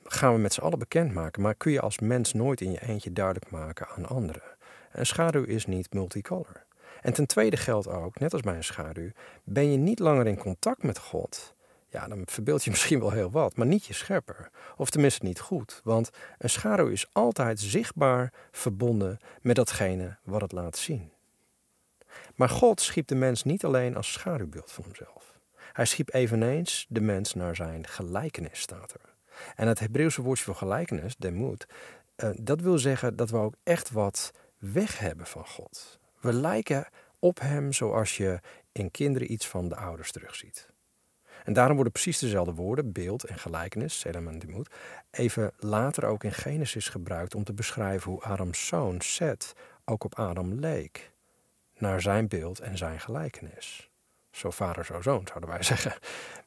gaan 0.05 0.35
we 0.35 0.41
met 0.41 0.53
z'n 0.53 0.61
allen 0.61 0.79
bekendmaken, 0.79 1.43
maar 1.43 1.55
kun 1.55 1.73
je 1.73 1.81
als 1.81 1.99
mens 1.99 2.33
nooit 2.33 2.61
in 2.61 2.71
je 2.71 2.87
eentje 2.87 3.13
duidelijk 3.13 3.51
maken 3.51 3.87
aan 3.89 4.07
anderen. 4.07 4.43
Een 4.93 5.07
schaduw 5.07 5.45
is 5.45 5.67
niet 5.67 5.93
multicolor. 5.93 6.65
En 7.01 7.13
ten 7.13 7.27
tweede 7.27 7.57
geldt 7.57 7.89
ook, 7.89 8.19
net 8.19 8.33
als 8.33 8.43
bij 8.43 8.57
een 8.57 8.65
schaduw, 8.65 9.11
ben 9.45 9.71
je 9.71 9.77
niet 9.77 9.99
langer 9.99 10.27
in 10.27 10.39
contact 10.39 10.83
met 10.83 10.99
God, 10.99 11.55
ja, 11.95 12.09
dan 12.09 12.23
verbeeld 12.25 12.65
je 12.65 12.71
misschien 12.77 13.01
wel 13.01 13.11
heel 13.11 13.31
wat, 13.31 13.57
maar 13.57 13.67
niet 13.67 13.87
je 13.87 13.93
schepper. 13.93 14.51
Of 14.77 14.91
tenminste 14.91 15.25
niet 15.25 15.41
goed, 15.41 15.81
want 15.85 16.11
een 16.39 16.51
schaduw 16.51 16.89
is 16.89 17.07
altijd 17.13 17.61
zichtbaar 17.61 18.33
verbonden 18.53 19.19
met 19.41 19.57
datgene 19.57 20.17
wat 20.23 20.41
het 20.41 20.53
laat 20.53 20.77
zien. 20.77 21.13
Maar 22.35 22.49
God 22.49 22.81
schiep 22.81 23.07
de 23.07 23.15
mens 23.15 23.43
niet 23.43 23.65
alleen 23.65 23.97
als 23.97 24.13
schaduwbeeld 24.13 24.73
van 24.73 24.85
hemzelf. 24.85 25.39
Hij 25.73 25.85
schiep 25.85 26.15
eveneens 26.15 26.87
de 26.89 27.01
mens 27.01 27.35
naar 27.35 27.57
zijn 27.57 27.87
gelijkenis, 27.87 28.61
staat 28.61 28.93
er. 28.93 29.15
En 29.57 29.69
het 29.69 29.79
Hebreeuwse 29.79 30.23
woordje 30.23 30.45
voor 30.45 30.55
gelijkenis, 30.55 31.17
demut, 31.17 31.67
uh, 32.17 32.31
dat 32.41 32.61
wil 32.61 32.79
zeggen 32.79 33.17
dat 33.17 33.31
we 33.31 33.37
ook 33.37 33.55
echt 33.63 33.91
wat 33.91 34.31
weg 34.59 34.99
hebben 34.99 35.27
van 35.27 35.47
God. 35.47 35.99
We 36.21 36.33
lijken 36.33 36.87
op 37.19 37.41
hem 37.41 37.73
zoals 37.73 38.17
je 38.17 38.41
in 38.73 38.91
kinderen 38.91 39.33
iets 39.33 39.49
van 39.49 39.69
de 39.69 39.77
ouders 39.77 40.13
terugziet. 40.13 40.73
En 41.45 41.53
daarom 41.53 41.75
worden 41.75 41.93
precies 41.93 42.19
dezelfde 42.19 42.55
woorden, 42.55 42.93
beeld 42.93 43.25
en 43.25 43.39
gelijkenis, 43.39 43.99
Selam 43.99 44.29
en 44.29 44.67
even 45.11 45.53
later 45.59 46.05
ook 46.05 46.25
in 46.25 46.33
Genesis 46.33 46.89
gebruikt 46.89 47.35
om 47.35 47.45
te 47.45 47.53
beschrijven 47.53 48.11
hoe 48.11 48.23
Adams 48.23 48.67
zoon 48.67 49.01
Seth 49.01 49.53
ook 49.85 50.05
op 50.05 50.15
Adam 50.15 50.53
leek. 50.53 51.13
Naar 51.79 52.01
zijn 52.01 52.29
beeld 52.29 52.61
en 52.61 52.79
zijn 52.79 53.01
gelijkenis. 53.01 53.91
Zo 54.31 54.51
vader, 54.51 54.85
zo 54.85 55.01
zoon, 55.01 55.27
zouden 55.27 55.49
wij 55.49 55.63
zeggen. 55.73 55.95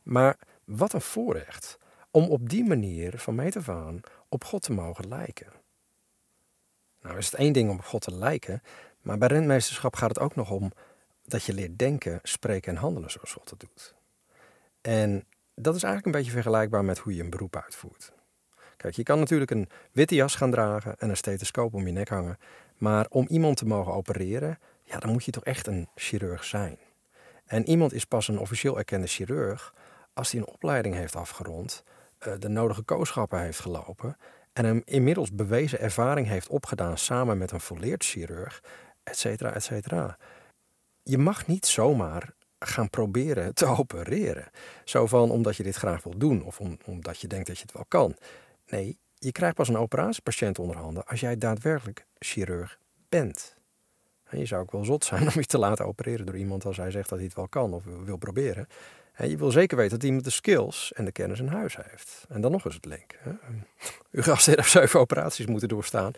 Maar 0.03 0.37
wat 0.65 0.93
een 0.93 1.01
voorrecht 1.01 1.77
om 2.11 2.29
op 2.29 2.49
die 2.49 2.63
manier 2.63 3.19
van 3.19 3.35
meet 3.35 3.57
af 3.57 3.69
aan 3.69 3.99
op 4.29 4.43
God 4.43 4.61
te 4.61 4.73
mogen 4.73 5.07
lijken. 5.07 5.51
Nou 7.01 7.17
is 7.17 7.25
het 7.25 7.35
één 7.35 7.53
ding 7.53 7.69
om 7.69 7.77
op 7.77 7.85
God 7.85 8.01
te 8.01 8.15
lijken, 8.15 8.61
maar 9.01 9.17
bij 9.17 9.27
rentmeesterschap 9.27 9.95
gaat 9.95 10.09
het 10.09 10.19
ook 10.19 10.35
nog 10.35 10.51
om 10.51 10.71
dat 11.23 11.43
je 11.43 11.53
leert 11.53 11.79
denken, 11.79 12.19
spreken 12.23 12.75
en 12.75 12.81
handelen 12.81 13.11
zoals 13.11 13.33
God 13.33 13.49
het 13.49 13.59
doet. 13.59 13.96
En 14.81 15.25
dat 15.55 15.75
is 15.75 15.83
eigenlijk 15.83 16.05
een 16.05 16.21
beetje 16.21 16.41
vergelijkbaar 16.41 16.85
met 16.85 16.97
hoe 16.97 17.15
je 17.15 17.23
een 17.23 17.29
beroep 17.29 17.55
uitvoert. 17.55 18.11
Kijk, 18.77 18.95
je 18.95 19.03
kan 19.03 19.19
natuurlijk 19.19 19.51
een 19.51 19.69
witte 19.91 20.15
jas 20.15 20.35
gaan 20.35 20.51
dragen 20.51 20.97
en 20.97 21.09
een 21.09 21.17
stethoscoop 21.17 21.73
om 21.73 21.85
je 21.85 21.91
nek 21.93 22.09
hangen, 22.09 22.37
maar 22.77 23.05
om 23.09 23.27
iemand 23.27 23.57
te 23.57 23.65
mogen 23.65 23.93
opereren, 23.93 24.59
ja, 24.83 24.99
dan 24.99 25.11
moet 25.11 25.25
je 25.25 25.31
toch 25.31 25.43
echt 25.43 25.67
een 25.67 25.87
chirurg 25.95 26.43
zijn. 26.43 26.77
En 27.45 27.69
iemand 27.69 27.93
is 27.93 28.05
pas 28.05 28.27
een 28.27 28.39
officieel 28.39 28.77
erkende 28.77 29.07
chirurg 29.07 29.73
als 30.13 30.31
hij 30.31 30.41
een 30.41 30.47
opleiding 30.47 30.95
heeft 30.95 31.15
afgerond, 31.15 31.83
eh, 32.17 32.33
de 32.39 32.47
nodige 32.47 32.81
kooschappen 32.81 33.39
heeft 33.39 33.59
gelopen 33.59 34.17
en 34.53 34.65
een 34.65 34.81
inmiddels 34.85 35.31
bewezen 35.31 35.79
ervaring 35.79 36.27
heeft 36.27 36.47
opgedaan 36.47 36.97
samen 36.97 37.37
met 37.37 37.51
een 37.51 37.59
volleerd 37.59 38.03
chirurg, 38.03 38.63
et 39.03 39.17
cetera, 39.17 39.53
et 39.53 39.63
cetera. 39.63 40.17
Je 41.03 41.17
mag 41.17 41.47
niet 41.47 41.65
zomaar 41.65 42.33
gaan 42.59 42.89
proberen 42.89 43.53
te 43.53 43.65
opereren. 43.65 44.49
Zo 44.83 45.07
van 45.07 45.31
omdat 45.31 45.57
je 45.57 45.63
dit 45.63 45.75
graag 45.75 46.03
wil 46.03 46.17
doen 46.17 46.43
of 46.43 46.59
omdat 46.85 47.19
je 47.19 47.27
denkt 47.27 47.47
dat 47.47 47.57
je 47.57 47.63
het 47.63 47.73
wel 47.73 47.85
kan. 47.87 48.15
Nee, 48.67 48.99
je 49.13 49.31
krijgt 49.31 49.55
pas 49.55 49.67
een 49.67 49.77
operatiepatiënt 49.77 50.59
onder 50.59 50.75
handen 50.75 51.05
als 51.05 51.19
jij 51.19 51.37
daadwerkelijk 51.37 52.05
chirurg 52.17 52.79
bent. 53.09 53.55
En 54.23 54.39
je 54.39 54.45
zou 54.45 54.61
ook 54.61 54.71
wel 54.71 54.85
zot 54.85 55.05
zijn 55.05 55.27
om 55.33 55.33
je 55.33 55.45
te 55.45 55.57
laten 55.57 55.85
opereren 55.85 56.25
door 56.25 56.37
iemand 56.37 56.65
als 56.65 56.77
hij 56.77 56.91
zegt 56.91 57.09
dat 57.09 57.17
hij 57.17 57.27
het 57.27 57.35
wel 57.35 57.47
kan 57.47 57.73
of 57.73 57.83
wil 57.83 58.17
proberen. 58.17 58.67
Je 59.17 59.37
wil 59.37 59.51
zeker 59.51 59.77
weten 59.77 59.99
dat 59.99 60.07
iemand 60.07 60.23
de 60.23 60.29
skills 60.29 60.93
en 60.93 61.05
de 61.05 61.11
kennis 61.11 61.39
in 61.39 61.47
huis 61.47 61.75
heeft. 61.75 62.25
En 62.29 62.41
dan 62.41 62.51
nog 62.51 62.65
eens 62.65 62.75
het 62.75 62.85
link. 62.85 63.15
Hè. 63.19 63.31
Uw 64.11 64.21
gast 64.21 64.45
heeft 64.45 64.71
zeven 64.71 64.99
operaties 64.99 65.45
moeten 65.45 65.67
doorstaan. 65.67 66.11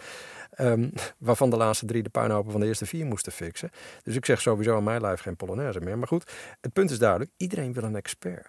Um, 0.57 0.91
waarvan 1.17 1.49
de 1.49 1.57
laatste 1.57 1.85
drie 1.85 2.03
de 2.03 2.09
puinhopen 2.09 2.51
van 2.51 2.59
de 2.59 2.67
eerste 2.67 2.85
vier 2.85 3.05
moesten 3.05 3.31
fixen. 3.31 3.69
Dus 4.03 4.15
ik 4.15 4.25
zeg 4.25 4.41
sowieso 4.41 4.75
aan 4.75 4.83
mijn 4.83 5.01
lijf 5.01 5.21
geen 5.21 5.35
Polonaise 5.35 5.79
meer. 5.79 5.97
Maar 5.97 6.07
goed, 6.07 6.31
het 6.61 6.73
punt 6.73 6.91
is 6.91 6.99
duidelijk. 6.99 7.31
Iedereen 7.37 7.73
wil 7.73 7.83
een 7.83 7.95
expert. 7.95 8.47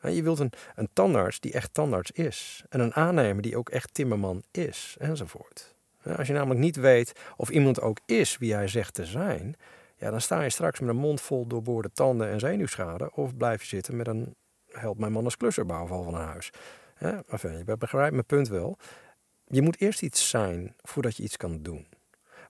Je 0.00 0.22
wilt 0.22 0.38
een, 0.38 0.52
een 0.74 0.88
tandarts 0.92 1.40
die 1.40 1.52
echt 1.52 1.74
tandarts 1.74 2.10
is. 2.10 2.64
En 2.68 2.80
een 2.80 2.94
aannemer 2.94 3.42
die 3.42 3.56
ook 3.56 3.68
echt 3.68 3.94
timmerman 3.94 4.42
is. 4.50 4.96
Enzovoort. 4.98 5.74
Als 6.16 6.26
je 6.26 6.32
namelijk 6.32 6.60
niet 6.60 6.76
weet 6.76 7.12
of 7.36 7.48
iemand 7.48 7.80
ook 7.80 7.98
is 8.06 8.38
wie 8.38 8.54
hij 8.54 8.68
zegt 8.68 8.94
te 8.94 9.06
zijn, 9.06 9.56
ja, 9.98 10.10
dan 10.10 10.20
sta 10.20 10.42
je 10.42 10.50
straks 10.50 10.80
met 10.80 10.88
een 10.88 10.96
mond 10.96 11.20
vol 11.20 11.46
doorboorde 11.46 11.90
tanden 11.92 12.28
en 12.28 12.40
zenuwschade. 12.40 13.10
Of 13.14 13.36
blijf 13.36 13.60
je 13.60 13.68
zitten 13.68 13.96
met 13.96 14.06
een 14.06 14.34
help 14.68 14.98
mijn 14.98 15.12
man 15.12 15.30
klusserbouwval 15.36 16.02
van 16.02 16.14
een 16.14 16.26
huis. 16.26 16.50
Ja, 16.98 17.22
enfin, 17.28 17.64
je 17.66 17.76
begrijpt 17.76 18.12
mijn 18.12 18.26
punt 18.26 18.48
wel. 18.48 18.78
Je 19.46 19.62
moet 19.62 19.80
eerst 19.80 20.02
iets 20.02 20.28
zijn 20.28 20.74
voordat 20.82 21.16
je 21.16 21.22
iets 21.22 21.36
kan 21.36 21.62
doen. 21.62 21.86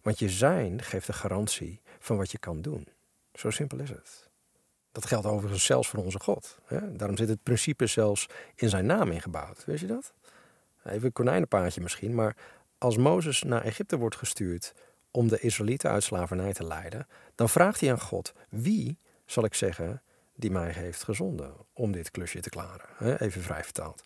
Want 0.02 0.19
je 0.19 0.28
zijn 0.28 0.83
geeft 0.83 1.07
de 1.07 1.12
garantie 1.12 1.81
van 1.99 2.17
wat 2.17 2.31
je 2.31 2.38
kan 2.38 2.62
doen. 2.62 2.88
Zo 3.33 3.50
simpel 3.50 3.78
is 3.78 3.90
het. 3.90 4.31
Dat 4.93 5.07
geldt 5.07 5.26
overigens 5.26 5.64
zelfs 5.64 5.88
voor 5.88 6.05
onze 6.05 6.21
God. 6.21 6.59
Daarom 6.90 7.17
zit 7.17 7.28
het 7.28 7.43
principe 7.43 7.87
zelfs 7.87 8.26
in 8.55 8.69
zijn 8.69 8.87
naam 8.87 9.11
ingebouwd. 9.11 9.64
Weet 9.64 9.81
je 9.81 9.87
dat? 9.87 10.12
Even 10.85 11.05
een 11.05 11.12
konijnenpaadje 11.12 11.81
misschien, 11.81 12.14
maar 12.14 12.37
als 12.78 12.97
Mozes 12.97 13.43
naar 13.43 13.64
Egypte 13.64 13.97
wordt 13.97 14.17
gestuurd 14.17 14.75
om 15.18 15.28
de 15.28 15.40
Israëlieten 15.40 15.90
uit 15.90 16.02
slavernij 16.02 16.52
te 16.52 16.64
leiden, 16.64 17.06
dan 17.34 17.48
vraagt 17.48 17.80
hij 17.80 17.90
aan 17.90 18.00
God: 18.00 18.32
Wie 18.48 18.98
zal 19.25 19.44
ik 19.44 19.54
zeggen 19.54 20.02
die 20.34 20.50
mij 20.50 20.70
heeft 20.70 21.02
gezonden 21.02 21.54
om 21.72 21.92
dit 21.92 22.10
klusje 22.10 22.40
te 22.40 22.48
klaren? 22.48 23.20
Even 23.20 23.42
vrij 23.42 23.64
vertaald. 23.64 24.04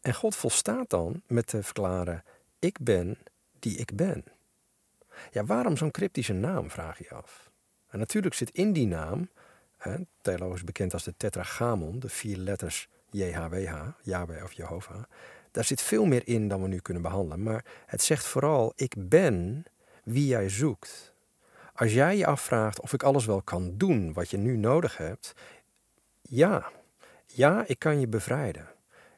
En 0.00 0.14
God 0.14 0.36
volstaat 0.36 0.90
dan 0.90 1.22
met 1.26 1.46
te 1.46 1.62
verklaren: 1.62 2.24
Ik 2.58 2.78
ben 2.80 3.18
die 3.58 3.76
ik 3.76 3.96
ben. 3.96 4.24
Ja, 5.30 5.44
waarom 5.44 5.76
zo'n 5.76 5.90
cryptische 5.90 6.32
naam, 6.32 6.70
vraag 6.70 6.98
je 6.98 7.10
af. 7.10 7.50
En 7.88 7.98
natuurlijk 7.98 8.34
zit 8.34 8.50
in 8.50 8.72
die 8.72 8.86
naam, 8.86 9.28
theologisch 10.20 10.64
bekend 10.64 10.92
als 10.92 11.04
de 11.04 11.14
tetragramon, 11.16 11.98
de 11.98 12.08
vier 12.08 12.36
letters 12.36 12.88
JHWH, 13.10 13.86
Yahweh 14.02 14.42
of 14.42 14.52
Jehovah, 14.52 15.02
daar 15.50 15.64
zit 15.64 15.82
veel 15.82 16.04
meer 16.04 16.22
in 16.28 16.48
dan 16.48 16.62
we 16.62 16.68
nu 16.68 16.78
kunnen 16.78 17.02
behandelen. 17.02 17.42
Maar 17.42 17.64
het 17.86 18.02
zegt 18.02 18.26
vooral: 18.26 18.72
Ik 18.76 18.94
ben 18.98 19.64
wie 20.04 20.26
jij 20.26 20.48
zoekt. 20.48 21.14
Als 21.74 21.92
jij 21.92 22.16
je 22.16 22.26
afvraagt 22.26 22.80
of 22.80 22.92
ik 22.92 23.02
alles 23.02 23.26
wel 23.26 23.42
kan 23.42 23.76
doen 23.76 24.12
wat 24.12 24.30
je 24.30 24.36
nu 24.36 24.56
nodig 24.56 24.96
hebt, 24.96 25.32
ja, 26.22 26.70
ja, 27.26 27.64
ik 27.66 27.78
kan 27.78 28.00
je 28.00 28.08
bevrijden. 28.08 28.68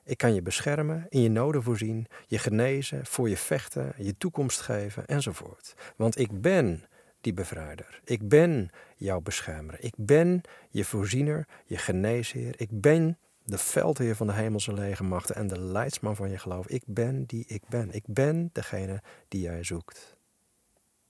Ik 0.05 0.19
kan 0.19 0.35
je 0.35 0.43
beschermen, 0.43 1.07
in 1.09 1.21
je 1.21 1.29
noden 1.29 1.63
voorzien, 1.63 2.07
je 2.27 2.39
genezen, 2.39 3.07
voor 3.07 3.29
je 3.29 3.37
vechten, 3.37 3.93
je 3.97 4.17
toekomst 4.17 4.61
geven 4.61 5.07
enzovoort. 5.07 5.75
Want 5.97 6.19
ik 6.19 6.41
ben 6.41 6.85
die 7.21 7.33
bevrijder. 7.33 8.01
Ik 8.05 8.29
ben 8.29 8.71
jouw 8.97 9.21
beschermer. 9.21 9.77
Ik 9.81 9.95
ben 9.97 10.41
je 10.71 10.85
voorziener, 10.85 11.47
je 11.65 11.77
geneesheer. 11.77 12.55
Ik 12.61 12.69
ben 12.81 13.19
de 13.45 13.59
veldheer 13.59 14.17
van 14.17 14.27
de 14.27 14.33
hemelse 14.33 14.73
legermachten 14.73 15.35
en 15.35 15.47
de 15.47 15.61
leidsman 15.61 16.17
van 16.17 16.31
je 16.31 16.39
geloof. 16.39 16.69
Ik 16.69 16.83
ben 16.87 17.25
die 17.25 17.45
ik 17.47 17.63
ben. 17.69 17.93
Ik 17.93 18.05
ben 18.07 18.51
degene 18.53 19.03
die 19.29 19.41
jij 19.41 19.65
zoekt. 19.65 20.16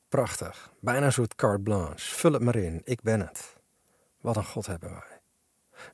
Prachtig. 0.09 0.73
Bijna 0.81 1.11
soort 1.11 1.35
carte 1.35 1.63
blanche. 1.63 2.15
Vul 2.15 2.33
het 2.33 2.43
maar 2.43 2.57
in. 2.57 2.81
Ik 2.85 3.03
ben 3.03 3.21
het. 3.21 3.57
Wat 4.21 4.37
een 4.37 4.45
God 4.45 4.67
hebben 4.67 4.91
wij. 4.91 5.21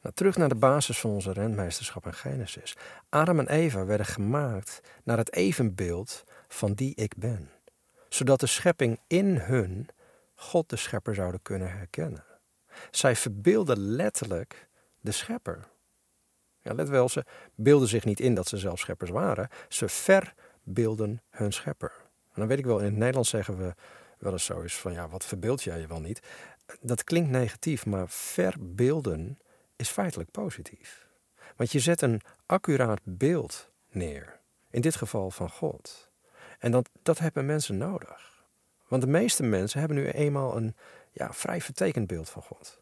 Nou, 0.03 0.15
terug 0.15 0.37
naar 0.37 0.49
de 0.49 0.55
basis 0.55 1.01
van 1.01 1.11
onze 1.11 1.33
rentmeesterschap 1.33 2.07
en 2.07 2.15
Genesis. 2.15 2.77
Adam 3.09 3.39
en 3.39 3.49
Eva 3.49 3.85
werden 3.85 4.07
gemaakt 4.07 4.81
naar 5.05 5.19
het 5.19 5.33
evenbeeld 5.33 6.25
van 6.49 6.73
die 6.73 6.95
ik 6.95 7.17
ben. 7.17 7.51
Zodat 8.09 8.41
de 8.41 8.47
schepping 8.47 9.01
in 9.07 9.37
hun 9.37 9.89
God 10.35 10.69
de 10.69 10.77
schepper 10.77 11.15
zouden 11.15 11.43
kunnen 11.43 11.71
herkennen. 11.71 12.25
Zij 12.91 13.17
verbeelden 13.17 13.79
letterlijk 13.79 14.69
de 15.01 15.13
schepper. 15.13 15.69
Ja, 16.63 16.75
let 16.75 16.89
wel, 16.89 17.09
ze 17.09 17.25
beelden 17.55 17.89
zich 17.89 18.05
niet 18.05 18.21
in 18.21 18.35
dat 18.35 18.49
ze 18.49 18.57
zelf 18.57 18.79
scheppers 18.79 19.11
waren. 19.11 19.49
Ze 19.69 19.89
verbeelden 19.89 21.23
hun 21.31 21.53
schepper. 21.53 21.93
En 22.03 22.41
dan 22.41 22.47
weet 22.47 22.59
ik 22.59 22.65
wel, 22.65 22.79
in 22.79 22.85
het 22.85 22.97
Nederlands 22.97 23.31
zeggen 23.31 23.59
we 23.59 23.75
wel 24.23 24.33
eens 24.33 24.45
zo 24.45 24.61
is 24.61 24.75
van 24.77 24.93
ja, 24.93 25.09
wat 25.09 25.25
verbeeld 25.25 25.63
jij 25.63 25.81
je 25.81 25.87
wel 25.87 26.01
niet? 26.01 26.21
Dat 26.81 27.05
klinkt 27.05 27.31
negatief, 27.31 27.87
maar 27.87 28.09
verbeelden 28.09 29.39
is 29.77 29.89
feitelijk 29.89 30.31
positief. 30.31 31.07
Want 31.57 31.73
je 31.73 31.81
zet 31.81 32.03
een 32.03 32.21
accuraat 32.47 33.01
beeld 33.05 33.71
neer. 33.91 34.41
In 34.71 34.81
dit 34.81 34.97
geval 34.97 35.31
van 35.31 35.51
God. 35.51 36.11
En 36.59 36.71
dat, 36.71 36.91
dat 37.03 37.19
hebben 37.19 37.47
mensen 37.47 37.77
nodig. 37.77 38.47
Want 38.89 39.03
de 39.03 39.09
meeste 39.09 39.43
mensen 39.43 39.79
hebben 39.79 39.97
nu 39.97 40.09
eenmaal 40.09 40.57
een 40.57 40.77
ja, 41.13 41.33
vrij 41.33 41.61
vertekend 41.61 42.07
beeld 42.07 42.29
van 42.29 42.43
God. 42.43 42.81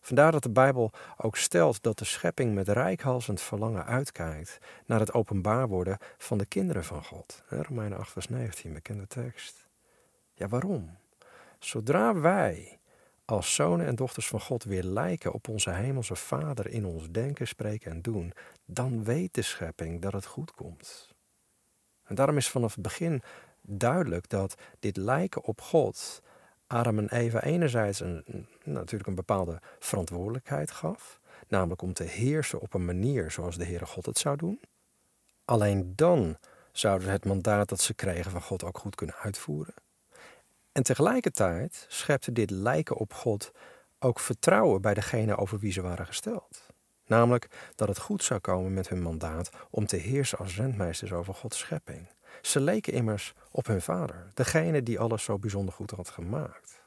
Vandaar 0.00 0.32
dat 0.32 0.42
de 0.42 0.50
Bijbel 0.50 0.90
ook 1.16 1.36
stelt 1.36 1.82
dat 1.82 1.98
de 1.98 2.04
schepping 2.04 2.54
met 2.54 2.68
rijkhalsend 2.68 3.40
verlangen 3.40 3.84
uitkijkt 3.84 4.58
naar 4.86 5.00
het 5.00 5.12
openbaar 5.12 5.68
worden 5.68 5.98
van 6.18 6.38
de 6.38 6.46
kinderen 6.46 6.84
van 6.84 7.04
God. 7.04 7.42
Romeinen 7.48 7.98
8, 7.98 8.12
vers 8.12 8.28
19, 8.28 8.72
bekende 8.72 9.06
tekst. 9.06 9.61
Ja, 10.34 10.48
waarom? 10.48 10.96
Zodra 11.58 12.14
wij 12.14 12.78
als 13.24 13.54
zonen 13.54 13.86
en 13.86 13.94
dochters 13.94 14.28
van 14.28 14.40
God 14.40 14.64
weer 14.64 14.82
lijken 14.82 15.32
op 15.32 15.48
onze 15.48 15.70
hemelse 15.70 16.16
Vader 16.16 16.68
in 16.68 16.84
ons 16.84 17.10
denken, 17.10 17.48
spreken 17.48 17.90
en 17.90 18.02
doen, 18.02 18.32
dan 18.64 19.04
weet 19.04 19.34
de 19.34 19.42
schepping 19.42 20.00
dat 20.00 20.12
het 20.12 20.26
goed 20.26 20.52
komt. 20.52 21.14
En 22.02 22.14
daarom 22.14 22.36
is 22.36 22.48
vanaf 22.48 22.74
het 22.74 22.82
begin 22.82 23.22
duidelijk 23.60 24.28
dat 24.28 24.54
dit 24.78 24.96
lijken 24.96 25.44
op 25.44 25.60
God 25.60 26.22
Adam 26.66 26.98
en 26.98 27.10
Eva 27.10 27.42
enerzijds 27.42 28.00
een, 28.00 28.46
natuurlijk 28.64 29.08
een 29.08 29.14
bepaalde 29.14 29.60
verantwoordelijkheid 29.78 30.70
gaf, 30.70 31.20
namelijk 31.48 31.82
om 31.82 31.92
te 31.92 32.04
heersen 32.04 32.60
op 32.60 32.74
een 32.74 32.84
manier 32.84 33.30
zoals 33.30 33.56
de 33.56 33.64
Heere 33.64 33.86
God 33.86 34.06
het 34.06 34.18
zou 34.18 34.36
doen. 34.36 34.60
Alleen 35.44 35.92
dan 35.96 36.36
zouden 36.72 37.06
ze 37.06 37.12
het 37.12 37.24
mandaat 37.24 37.68
dat 37.68 37.80
ze 37.80 37.94
kregen 37.94 38.30
van 38.30 38.42
God 38.42 38.64
ook 38.64 38.78
goed 38.78 38.94
kunnen 38.94 39.16
uitvoeren. 39.16 39.74
En 40.72 40.82
tegelijkertijd 40.82 41.84
schepte 41.88 42.32
dit 42.32 42.50
lijken 42.50 42.96
op 42.96 43.12
God 43.12 43.52
ook 43.98 44.20
vertrouwen 44.20 44.80
bij 44.80 44.94
degene 44.94 45.36
over 45.36 45.58
wie 45.58 45.72
ze 45.72 45.82
waren 45.82 46.06
gesteld. 46.06 46.66
Namelijk 47.06 47.72
dat 47.74 47.88
het 47.88 47.98
goed 47.98 48.24
zou 48.24 48.40
komen 48.40 48.74
met 48.74 48.88
hun 48.88 49.02
mandaat 49.02 49.50
om 49.70 49.86
te 49.86 49.96
heersen 49.96 50.38
als 50.38 50.56
rentmeesters 50.56 51.12
over 51.12 51.34
Gods 51.34 51.58
schepping. 51.58 52.08
Ze 52.42 52.60
leken 52.60 52.92
immers 52.92 53.34
op 53.50 53.66
hun 53.66 53.82
vader, 53.82 54.28
degene 54.34 54.82
die 54.82 54.98
alles 54.98 55.24
zo 55.24 55.38
bijzonder 55.38 55.74
goed 55.74 55.90
had 55.90 56.08
gemaakt. 56.08 56.82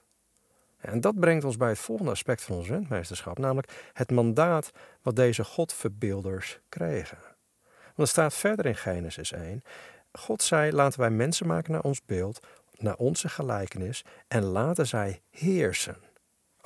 En 0.77 1.01
dat 1.01 1.19
brengt 1.19 1.43
ons 1.43 1.57
bij 1.57 1.69
het 1.69 1.79
volgende 1.79 2.11
aspect 2.11 2.41
van 2.41 2.55
ons 2.55 2.67
rentmeesterschap, 2.67 3.37
namelijk 3.37 3.89
het 3.93 4.11
mandaat 4.11 4.71
wat 5.01 5.15
deze 5.15 5.43
Godverbeelders 5.43 6.59
kregen. 6.69 7.17
Want 7.83 7.95
er 7.95 8.07
staat 8.07 8.33
verder 8.33 8.65
in 8.65 8.75
Genesis 8.75 9.31
1, 9.31 9.63
God 10.11 10.41
zei, 10.41 10.71
laten 10.71 10.99
wij 10.99 11.09
mensen 11.09 11.47
maken 11.47 11.71
naar 11.71 11.81
ons 11.81 12.05
beeld, 12.05 12.39
naar 12.77 12.95
onze 12.95 13.29
gelijkenis, 13.29 14.05
en 14.27 14.43
laten 14.43 14.87
zij 14.87 15.21
heersen 15.29 15.97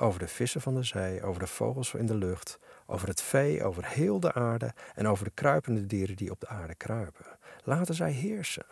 over 0.00 0.20
de 0.20 0.28
vissen 0.28 0.60
van 0.60 0.74
de 0.74 0.82
zee, 0.82 1.22
over 1.22 1.40
de 1.40 1.46
vogels 1.46 1.94
in 1.94 2.06
de 2.06 2.14
lucht, 2.14 2.58
over 2.86 3.08
het 3.08 3.22
vee, 3.22 3.64
over 3.64 3.86
heel 3.86 4.20
de 4.20 4.32
aarde 4.32 4.74
en 4.94 5.06
over 5.06 5.24
de 5.24 5.30
kruipende 5.34 5.86
dieren 5.86 6.16
die 6.16 6.30
op 6.30 6.40
de 6.40 6.48
aarde 6.48 6.74
kruipen. 6.74 7.26
Laten 7.64 7.94
zij 7.94 8.10
heersen. 8.10 8.66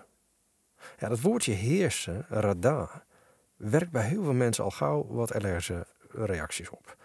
Ja, 0.99 1.09
dat 1.09 1.21
woordje 1.21 1.53
heersen, 1.53 2.27
rada, 2.29 3.05
werkt 3.57 3.91
bij 3.91 4.05
heel 4.05 4.23
veel 4.23 4.33
mensen 4.33 4.65
al 4.65 4.71
gauw 4.71 5.07
wat 5.07 5.35
allergische 5.35 5.87
reacties 6.11 6.71
op. 6.71 6.97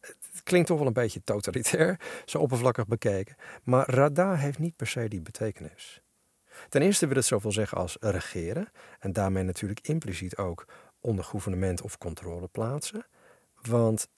Het 0.00 0.42
klinkt 0.42 0.68
toch 0.68 0.78
wel 0.78 0.86
een 0.86 0.92
beetje 0.92 1.24
totalitair, 1.24 2.00
zo 2.24 2.38
oppervlakkig 2.38 2.86
bekeken, 2.86 3.36
maar 3.62 3.90
rada 3.90 4.34
heeft 4.34 4.58
niet 4.58 4.76
per 4.76 4.86
se 4.86 5.08
die 5.08 5.20
betekenis. 5.20 6.02
Ten 6.70 6.82
eerste 6.82 7.06
wil 7.06 7.16
het 7.16 7.24
zoveel 7.24 7.52
zeggen 7.52 7.78
als 7.78 7.96
regeren 8.00 8.68
en 8.98 9.12
daarmee 9.12 9.42
natuurlijk 9.42 9.80
impliciet 9.80 10.36
ook 10.36 10.66
onder 11.00 11.24
gouvernement 11.24 11.82
of 11.82 11.98
controle 11.98 12.48
plaatsen. 12.48 13.06
Want 13.62 14.08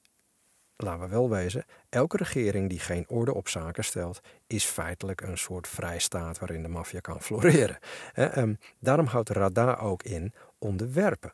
laten 0.76 1.00
we 1.00 1.09
wel 1.09 1.30
wezen, 1.30 1.64
elke 1.88 2.16
regering 2.16 2.68
die 2.68 2.78
geen 2.78 3.09
orde 3.09 3.35
op 3.35 3.49
zaken 3.49 3.85
stelt, 3.85 4.21
is 4.47 4.64
feitelijk 4.64 5.21
een 5.21 5.38
soort 5.38 5.68
vrijstaat 5.68 6.38
waarin 6.38 6.62
de 6.62 6.68
maffia 6.68 7.00
kan 7.00 7.23
floreren. 7.28 7.78
Ehm, 8.14 8.54
daarom 8.78 9.06
houdt 9.06 9.28
Rada 9.30 9.75
ook 9.75 10.02
in 10.02 10.32
onderwerpen. 10.59 11.30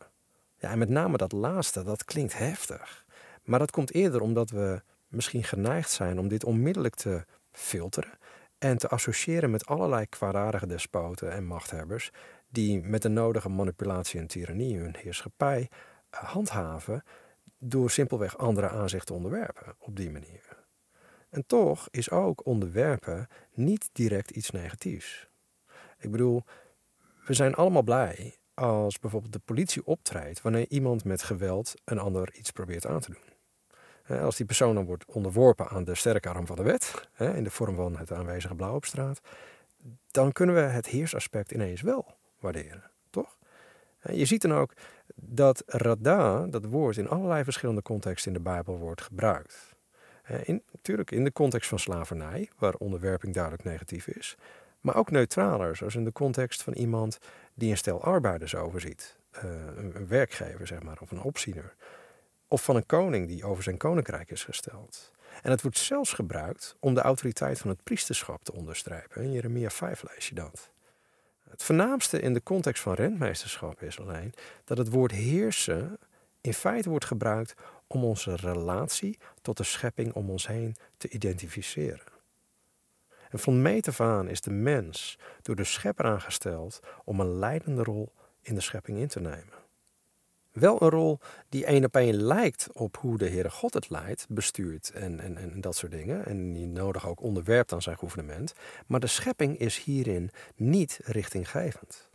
Ja, 0.57 0.69
en 0.69 0.77
met 0.77 0.89
name 0.89 1.17
dat 1.17 1.31
laatste, 1.31 1.83
dat 1.83 2.05
klinkt 2.05 2.37
heftig. 2.37 3.05
Maar 3.43 3.59
dat 3.59 3.71
komt 3.71 3.93
eerder 3.93 4.21
omdat 4.21 4.49
we 4.49 4.81
misschien 5.07 5.43
geneigd 5.43 5.91
zijn 5.91 6.19
om 6.19 6.27
dit 6.27 6.43
onmiddellijk 6.43 6.95
te 6.95 7.25
filteren 7.51 8.17
en 8.59 8.77
te 8.77 8.87
associëren 8.87 9.51
met 9.51 9.65
allerlei 9.65 10.05
kwaadaardige 10.05 10.67
despoten 10.67 11.31
en 11.31 11.45
machthebbers 11.45 12.11
die 12.49 12.81
met 12.81 13.01
de 13.01 13.09
nodige 13.09 13.49
manipulatie 13.49 14.19
en 14.19 14.27
tirannie 14.27 14.77
hun 14.77 14.95
heerschappij 14.97 15.69
eh, 16.09 16.19
handhaven 16.19 17.03
door 17.57 17.89
simpelweg 17.89 18.37
andere 18.37 18.69
aanzichten 18.69 19.07
te 19.07 19.13
onderwerpen 19.13 19.75
op 19.77 19.95
die 19.95 20.11
manier. 20.11 20.57
En 21.29 21.45
toch 21.45 21.87
is 21.91 22.09
ook 22.09 22.45
onderwerpen 22.45 23.27
niet 23.53 23.89
direct 23.93 24.29
iets 24.29 24.49
negatiefs. 24.49 25.29
Ik 25.99 26.11
bedoel, 26.11 26.43
we 27.25 27.33
zijn 27.33 27.55
allemaal 27.55 27.83
blij 27.83 28.37
als 28.53 28.99
bijvoorbeeld 28.99 29.33
de 29.33 29.39
politie 29.39 29.85
optreedt 29.85 30.41
wanneer 30.41 30.65
iemand 30.69 31.03
met 31.03 31.23
geweld 31.23 31.73
een 31.85 31.99
ander 31.99 32.33
iets 32.33 32.51
probeert 32.51 32.85
aan 32.85 32.99
te 32.99 33.11
doen. 33.11 33.28
Als 34.09 34.35
die 34.35 34.45
persoon 34.45 34.75
dan 34.75 34.85
wordt 34.85 35.05
onderworpen 35.05 35.67
aan 35.67 35.83
de 35.83 35.95
sterke 35.95 36.29
arm 36.29 36.45
van 36.45 36.55
de 36.55 36.63
wet, 36.63 37.09
in 37.17 37.43
de 37.43 37.49
vorm 37.49 37.75
van 37.75 37.97
het 37.97 38.11
aanwezige 38.11 38.55
blauw 38.55 38.75
op 38.75 38.85
straat, 38.85 39.21
dan 40.11 40.31
kunnen 40.31 40.55
we 40.55 40.61
het 40.61 40.85
heersaspect 40.85 41.51
ineens 41.51 41.81
wel 41.81 42.05
waarderen, 42.39 42.91
toch? 43.09 43.37
Je 44.11 44.25
ziet 44.25 44.41
dan 44.41 44.53
ook 44.53 44.73
dat 45.15 45.63
rada, 45.65 46.47
dat 46.47 46.65
woord, 46.65 46.97
in 46.97 47.09
allerlei 47.09 47.43
verschillende 47.43 47.81
contexten 47.81 48.31
in 48.31 48.37
de 48.37 48.43
Bijbel 48.43 48.77
wordt 48.77 49.01
gebruikt. 49.01 49.75
In, 50.43 50.63
natuurlijk 50.71 51.11
in 51.11 51.23
de 51.23 51.31
context 51.31 51.69
van 51.69 51.79
slavernij, 51.79 52.49
waar 52.57 52.73
onderwerping 52.73 53.33
duidelijk 53.33 53.63
negatief 53.63 54.07
is, 54.07 54.37
maar 54.81 54.95
ook 54.95 55.11
neutraler, 55.11 55.75
zoals 55.75 55.95
in 55.95 56.03
de 56.03 56.11
context 56.11 56.63
van 56.63 56.73
iemand 56.73 57.17
die 57.53 57.71
een 57.71 57.77
stel 57.77 58.03
arbeiders 58.03 58.55
overziet. 58.55 59.17
Uh, 59.35 59.41
een 59.75 60.07
werkgever, 60.07 60.67
zeg 60.67 60.83
maar, 60.83 60.97
of 61.01 61.11
een 61.11 61.21
opziener. 61.21 61.75
Of 62.51 62.63
van 62.63 62.75
een 62.75 62.85
koning 62.85 63.27
die 63.27 63.45
over 63.45 63.63
zijn 63.63 63.77
koninkrijk 63.77 64.31
is 64.31 64.43
gesteld. 64.43 65.11
En 65.41 65.51
het 65.51 65.61
wordt 65.61 65.77
zelfs 65.77 66.13
gebruikt 66.13 66.75
om 66.79 66.93
de 66.93 67.01
autoriteit 67.01 67.59
van 67.59 67.69
het 67.69 67.83
priesterschap 67.83 68.43
te 68.43 68.53
onderstrepen. 68.53 69.23
In 69.23 69.31
Jeremia 69.31 69.69
5 69.69 70.03
lees 70.03 70.27
je 70.29 70.35
dat. 70.35 70.71
Het 71.49 71.63
voornaamste 71.63 72.19
in 72.19 72.33
de 72.33 72.43
context 72.43 72.83
van 72.83 72.93
rentmeesterschap 72.93 73.81
is 73.81 73.99
alleen 73.99 74.33
dat 74.63 74.77
het 74.77 74.89
woord 74.89 75.11
heersen 75.11 75.97
in 76.41 76.53
feite 76.53 76.89
wordt 76.89 77.05
gebruikt 77.05 77.53
om 77.87 78.03
onze 78.03 78.35
relatie 78.35 79.17
tot 79.41 79.57
de 79.57 79.63
schepping 79.63 80.13
om 80.13 80.29
ons 80.29 80.47
heen 80.47 80.75
te 80.97 81.09
identificeren. 81.09 82.07
En 83.29 83.39
van 83.39 83.61
meet 83.61 83.87
af 83.87 84.01
aan 84.01 84.27
is 84.27 84.41
de 84.41 84.51
mens 84.51 85.19
door 85.41 85.55
de 85.55 85.63
schepper 85.63 86.05
aangesteld 86.05 86.79
om 87.03 87.19
een 87.19 87.39
leidende 87.39 87.83
rol 87.83 88.13
in 88.41 88.55
de 88.55 88.61
schepping 88.61 88.97
in 88.97 89.07
te 89.07 89.19
nemen. 89.19 89.58
Wel 90.51 90.81
een 90.81 90.89
rol 90.89 91.19
die 91.49 91.65
één 91.65 91.85
op 91.85 91.95
één 91.95 92.15
lijkt 92.15 92.67
op 92.73 92.97
hoe 92.97 93.17
de 93.17 93.29
Heere 93.29 93.49
God 93.49 93.73
het 93.73 93.89
leidt, 93.89 94.25
bestuurt 94.29 94.91
en, 94.91 95.19
en, 95.19 95.37
en 95.37 95.61
dat 95.61 95.75
soort 95.75 95.91
dingen. 95.91 96.25
En 96.25 96.53
die 96.53 96.67
nodig 96.67 97.07
ook 97.07 97.21
onderwerpt 97.21 97.73
aan 97.73 97.81
zijn 97.81 97.97
gouvernement. 97.97 98.53
Maar 98.87 98.99
de 98.99 99.07
schepping 99.07 99.57
is 99.57 99.83
hierin 99.83 100.29
niet 100.55 100.99
richtinggevend. 101.03 102.09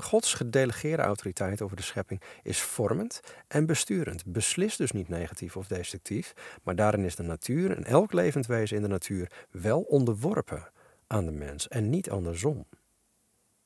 Gods 0.00 0.34
gedelegeerde 0.34 1.02
autoriteit 1.02 1.62
over 1.62 1.76
de 1.76 1.82
schepping 1.82 2.22
is 2.42 2.60
vormend 2.60 3.20
en 3.48 3.66
besturend. 3.66 4.24
Beslist 4.26 4.78
dus 4.78 4.90
niet 4.90 5.08
negatief 5.08 5.56
of 5.56 5.66
destructief, 5.66 6.32
maar 6.62 6.74
daarin 6.74 7.04
is 7.04 7.16
de 7.16 7.22
natuur 7.22 7.76
en 7.76 7.84
elk 7.84 8.12
levend 8.12 8.46
wezen 8.46 8.76
in 8.76 8.82
de 8.82 8.88
natuur 8.88 9.30
wel 9.50 9.80
onderworpen 9.80 10.70
aan 11.06 11.24
de 11.24 11.32
mens 11.32 11.68
en 11.68 11.90
niet 11.90 12.10
andersom. 12.10 12.66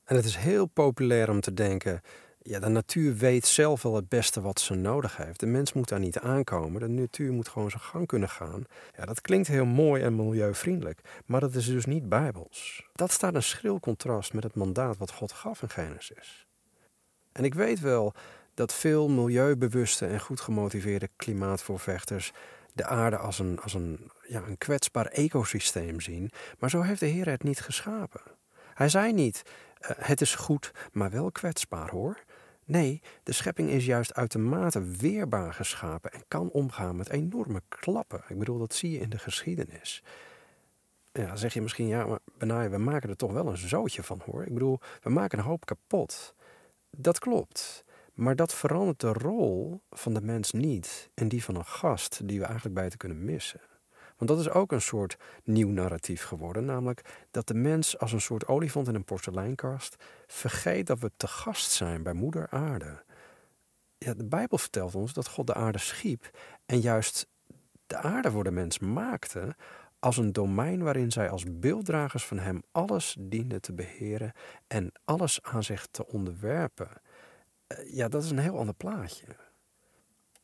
En 0.03 0.15
het 0.15 0.25
is 0.25 0.35
heel 0.35 0.65
populair 0.65 1.29
om 1.29 1.39
te 1.39 1.53
denken 1.53 2.01
ja, 2.43 2.59
de 2.59 2.67
natuur 2.67 3.15
weet 3.15 3.45
zelf 3.45 3.81
wel 3.81 3.95
het 3.95 4.09
beste 4.09 4.41
wat 4.41 4.59
ze 4.59 4.73
nodig 4.73 5.17
heeft. 5.17 5.39
De 5.39 5.45
mens 5.45 5.73
moet 5.73 5.89
daar 5.89 5.99
niet 5.99 6.19
aankomen. 6.19 6.81
De 6.81 6.87
natuur 6.87 7.31
moet 7.31 7.47
gewoon 7.47 7.69
zijn 7.69 7.81
gang 7.81 8.07
kunnen 8.07 8.29
gaan. 8.29 8.63
Ja, 8.97 9.05
dat 9.05 9.21
klinkt 9.21 9.47
heel 9.47 9.65
mooi 9.65 10.03
en 10.03 10.15
milieuvriendelijk, 10.15 11.01
maar 11.25 11.39
dat 11.39 11.55
is 11.55 11.65
dus 11.65 11.85
niet 11.85 12.09
bijbels. 12.09 12.87
Dat 12.93 13.11
staat 13.11 13.35
een 13.35 13.43
schril 13.43 13.79
contrast 13.79 14.33
met 14.33 14.43
het 14.43 14.55
mandaat 14.55 14.97
wat 14.97 15.11
God 15.11 15.31
gaf 15.31 15.61
in 15.61 15.69
Genesis. 15.69 16.47
En 17.31 17.43
ik 17.43 17.53
weet 17.53 17.79
wel 17.79 18.13
dat 18.53 18.73
veel 18.73 19.09
milieubewuste 19.09 20.05
en 20.05 20.19
goed 20.19 20.41
gemotiveerde 20.41 21.09
klimaatvoorvechters 21.15 22.31
de 22.73 22.85
aarde 22.85 23.17
als 23.17 23.39
een, 23.39 23.59
als 23.59 23.73
een, 23.73 24.11
ja, 24.27 24.43
een 24.47 24.57
kwetsbaar 24.57 25.05
ecosysteem 25.05 26.01
zien, 26.01 26.31
maar 26.59 26.69
zo 26.69 26.81
heeft 26.81 26.99
de 26.99 27.05
Heer 27.05 27.29
het 27.29 27.43
niet 27.43 27.61
geschapen. 27.61 28.21
Hij 28.73 28.89
zei 28.89 29.13
niet, 29.13 29.41
uh, 29.81 29.89
het 29.95 30.21
is 30.21 30.35
goed, 30.35 30.71
maar 30.91 31.09
wel 31.09 31.31
kwetsbaar 31.31 31.89
hoor. 31.89 32.23
Nee, 32.65 33.01
de 33.23 33.31
schepping 33.31 33.69
is 33.69 33.85
juist 33.85 34.13
uitermate 34.13 34.81
weerbaar 34.83 35.53
geschapen 35.53 36.11
en 36.11 36.23
kan 36.27 36.49
omgaan 36.49 36.95
met 36.95 37.09
enorme 37.09 37.61
klappen. 37.67 38.23
Ik 38.27 38.39
bedoel, 38.39 38.57
dat 38.57 38.73
zie 38.73 38.91
je 38.91 38.99
in 38.99 39.09
de 39.09 39.17
geschiedenis. 39.17 40.03
Ja, 41.11 41.35
zeg 41.35 41.53
je 41.53 41.61
misschien, 41.61 41.87
ja, 41.87 42.05
maar 42.05 42.19
Benai, 42.37 42.69
we 42.69 42.77
maken 42.77 43.09
er 43.09 43.15
toch 43.15 43.31
wel 43.31 43.47
een 43.47 43.57
zootje 43.57 44.03
van 44.03 44.21
hoor. 44.25 44.45
Ik 44.45 44.53
bedoel, 44.53 44.79
we 45.01 45.09
maken 45.09 45.37
een 45.37 45.45
hoop 45.45 45.65
kapot. 45.65 46.35
Dat 46.89 47.19
klopt. 47.19 47.83
Maar 48.13 48.35
dat 48.35 48.53
verandert 48.53 48.99
de 48.99 49.13
rol 49.13 49.81
van 49.89 50.13
de 50.13 50.21
mens 50.21 50.51
niet 50.51 51.09
en 51.13 51.27
die 51.27 51.43
van 51.43 51.55
een 51.55 51.65
gast 51.65 52.27
die 52.27 52.39
we 52.39 52.45
eigenlijk 52.45 52.75
buiten 52.75 52.99
kunnen 52.99 53.25
missen. 53.25 53.61
Want 54.21 54.33
dat 54.33 54.39
is 54.39 54.49
ook 54.49 54.71
een 54.71 54.81
soort 54.81 55.17
nieuw 55.43 55.69
narratief 55.69 56.23
geworden, 56.23 56.65
namelijk 56.65 57.25
dat 57.31 57.47
de 57.47 57.53
mens 57.53 57.99
als 57.99 58.11
een 58.11 58.21
soort 58.21 58.47
olifant 58.47 58.87
in 58.87 58.95
een 58.95 59.03
porseleinkast 59.03 59.95
vergeet 60.27 60.87
dat 60.87 60.99
we 60.99 61.11
te 61.17 61.27
gast 61.27 61.71
zijn 61.71 62.03
bij 62.03 62.13
Moeder 62.13 62.47
Aarde. 62.49 63.03
Ja, 63.97 64.13
de 64.13 64.25
Bijbel 64.25 64.57
vertelt 64.57 64.95
ons 64.95 65.13
dat 65.13 65.27
God 65.27 65.47
de 65.47 65.53
aarde 65.53 65.77
schiep 65.77 66.29
en 66.65 66.79
juist 66.79 67.27
de 67.85 67.97
aarde 67.97 68.31
voor 68.31 68.43
de 68.43 68.51
mens 68.51 68.79
maakte 68.79 69.55
als 69.99 70.17
een 70.17 70.31
domein 70.31 70.83
waarin 70.83 71.11
zij 71.11 71.29
als 71.29 71.59
beelddragers 71.59 72.25
van 72.25 72.39
Hem 72.39 72.61
alles 72.71 73.15
dienden 73.19 73.61
te 73.61 73.73
beheren 73.73 74.31
en 74.67 74.91
alles 75.05 75.41
aan 75.41 75.63
zich 75.63 75.87
te 75.91 76.07
onderwerpen. 76.07 76.89
Eh, 77.67 77.93
ja, 77.93 78.07
dat 78.07 78.23
is 78.23 78.31
een 78.31 78.39
heel 78.39 78.57
ander 78.57 78.75
plaatje. 78.75 79.25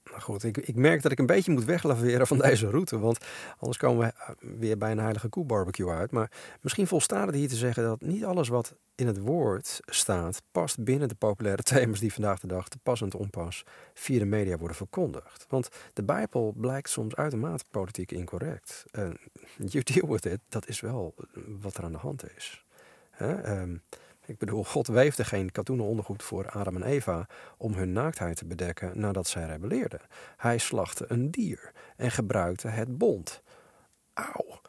Nou 0.10 0.22
goed, 0.22 0.44
ik, 0.44 0.58
ik 0.58 0.76
merk 0.76 1.02
dat 1.02 1.12
ik 1.12 1.20
een 1.20 1.26
beetje 1.26 1.52
moet 1.52 1.66
weglaveren 1.66 2.28
van 2.28 2.38
deze 2.38 2.70
route. 2.70 3.00
Want 3.00 3.26
anders 3.58 3.78
komen 3.78 4.08
we 4.08 4.14
eh, 4.14 4.30
weer 4.60 4.78
bij 4.78 4.92
een 4.92 5.00
heilige 5.00 5.30
koe 5.30 5.46
barbecue 5.46 5.90
uit. 5.90 6.12
Maar 6.12 6.32
misschien 6.62 6.88
volstaat 6.88 7.26
het 7.26 7.36
hier 7.36 7.48
te 7.50 7.56
zeggen 7.56 7.84
dat 7.84 8.02
niet 8.02 8.26
alles 8.26 8.48
wat 8.48 8.76
in 8.96 9.08
het 9.08 9.20
woord 9.20 9.80
staat... 9.86 10.42
past 10.52 10.84
binnen 10.84 11.08
de 11.08 11.16
populaire 11.16 11.64
thema's 11.64 12.00
die 12.00 12.14
vandaag 12.14 12.40
de 12.40 12.48
dag 12.48 12.70
te 12.70 12.78
pas 12.84 13.02
en 13.02 13.10
te 13.10 13.18
onpas... 13.18 13.64
via 13.94 14.20
de 14.20 14.26
media 14.26 14.58
worden 14.58 14.78
verkondigd. 14.78 15.46
Want 15.50 15.70
de 15.94 16.04
Bijbel 16.04 16.54
blijkt 16.58 16.90
soms 16.90 17.16
uitermate 17.16 17.64
politiek 17.72 18.12
incorrect. 18.12 18.86
Uh, 18.92 19.10
you 19.56 19.84
deal 19.84 20.08
with 20.08 20.26
it, 20.26 20.40
dat 20.50 20.68
is 20.68 20.80
wel 20.80 21.16
wat 21.62 21.78
er 21.78 21.84
aan 21.84 21.92
de 21.92 21.98
hand 21.98 22.36
is. 22.36 22.66
Hè? 23.10 23.60
Um, 23.62 23.82
ik 24.28 24.38
bedoel, 24.38 24.64
God 24.64 24.88
weefde 24.88 25.26
geen 25.26 25.52
katoenen 25.52 25.86
ondergoed 25.86 26.24
voor 26.24 26.50
Adam 26.50 26.76
en 26.76 26.84
Eva 26.84 27.28
om 27.58 27.74
hun 27.74 27.92
naaktheid 27.92 28.38
te 28.38 28.46
bedekken 28.46 29.00
nadat 29.00 29.28
zij 29.28 29.46
rebelleerden. 29.46 30.00
Hij 30.38 30.58
slachtte 30.58 31.06
een 31.08 31.32
dier 31.32 31.72
en 31.96 32.12
gebruikte 32.12 32.68
het 32.68 32.98
bond. 32.98 33.42
Auw. 34.14 34.62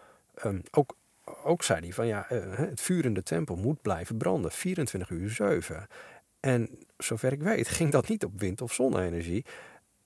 Um, 0.44 0.62
ook, 0.70 0.96
ook 1.44 1.62
zei 1.62 1.80
hij 1.80 1.92
van 1.92 2.06
ja, 2.06 2.32
uh, 2.32 2.56
het 2.56 2.80
vuur 2.80 3.04
in 3.04 3.14
de 3.14 3.22
tempel 3.22 3.56
moet 3.56 3.82
blijven 3.82 4.16
branden, 4.16 4.50
24 4.50 5.10
uur 5.10 5.30
7. 5.30 5.86
En 6.40 6.78
zover 6.96 7.32
ik 7.32 7.42
weet 7.42 7.68
ging 7.68 7.92
dat 7.92 8.08
niet 8.08 8.24
op 8.24 8.40
wind- 8.40 8.60
of 8.60 8.72
zonne-energie, 8.72 9.44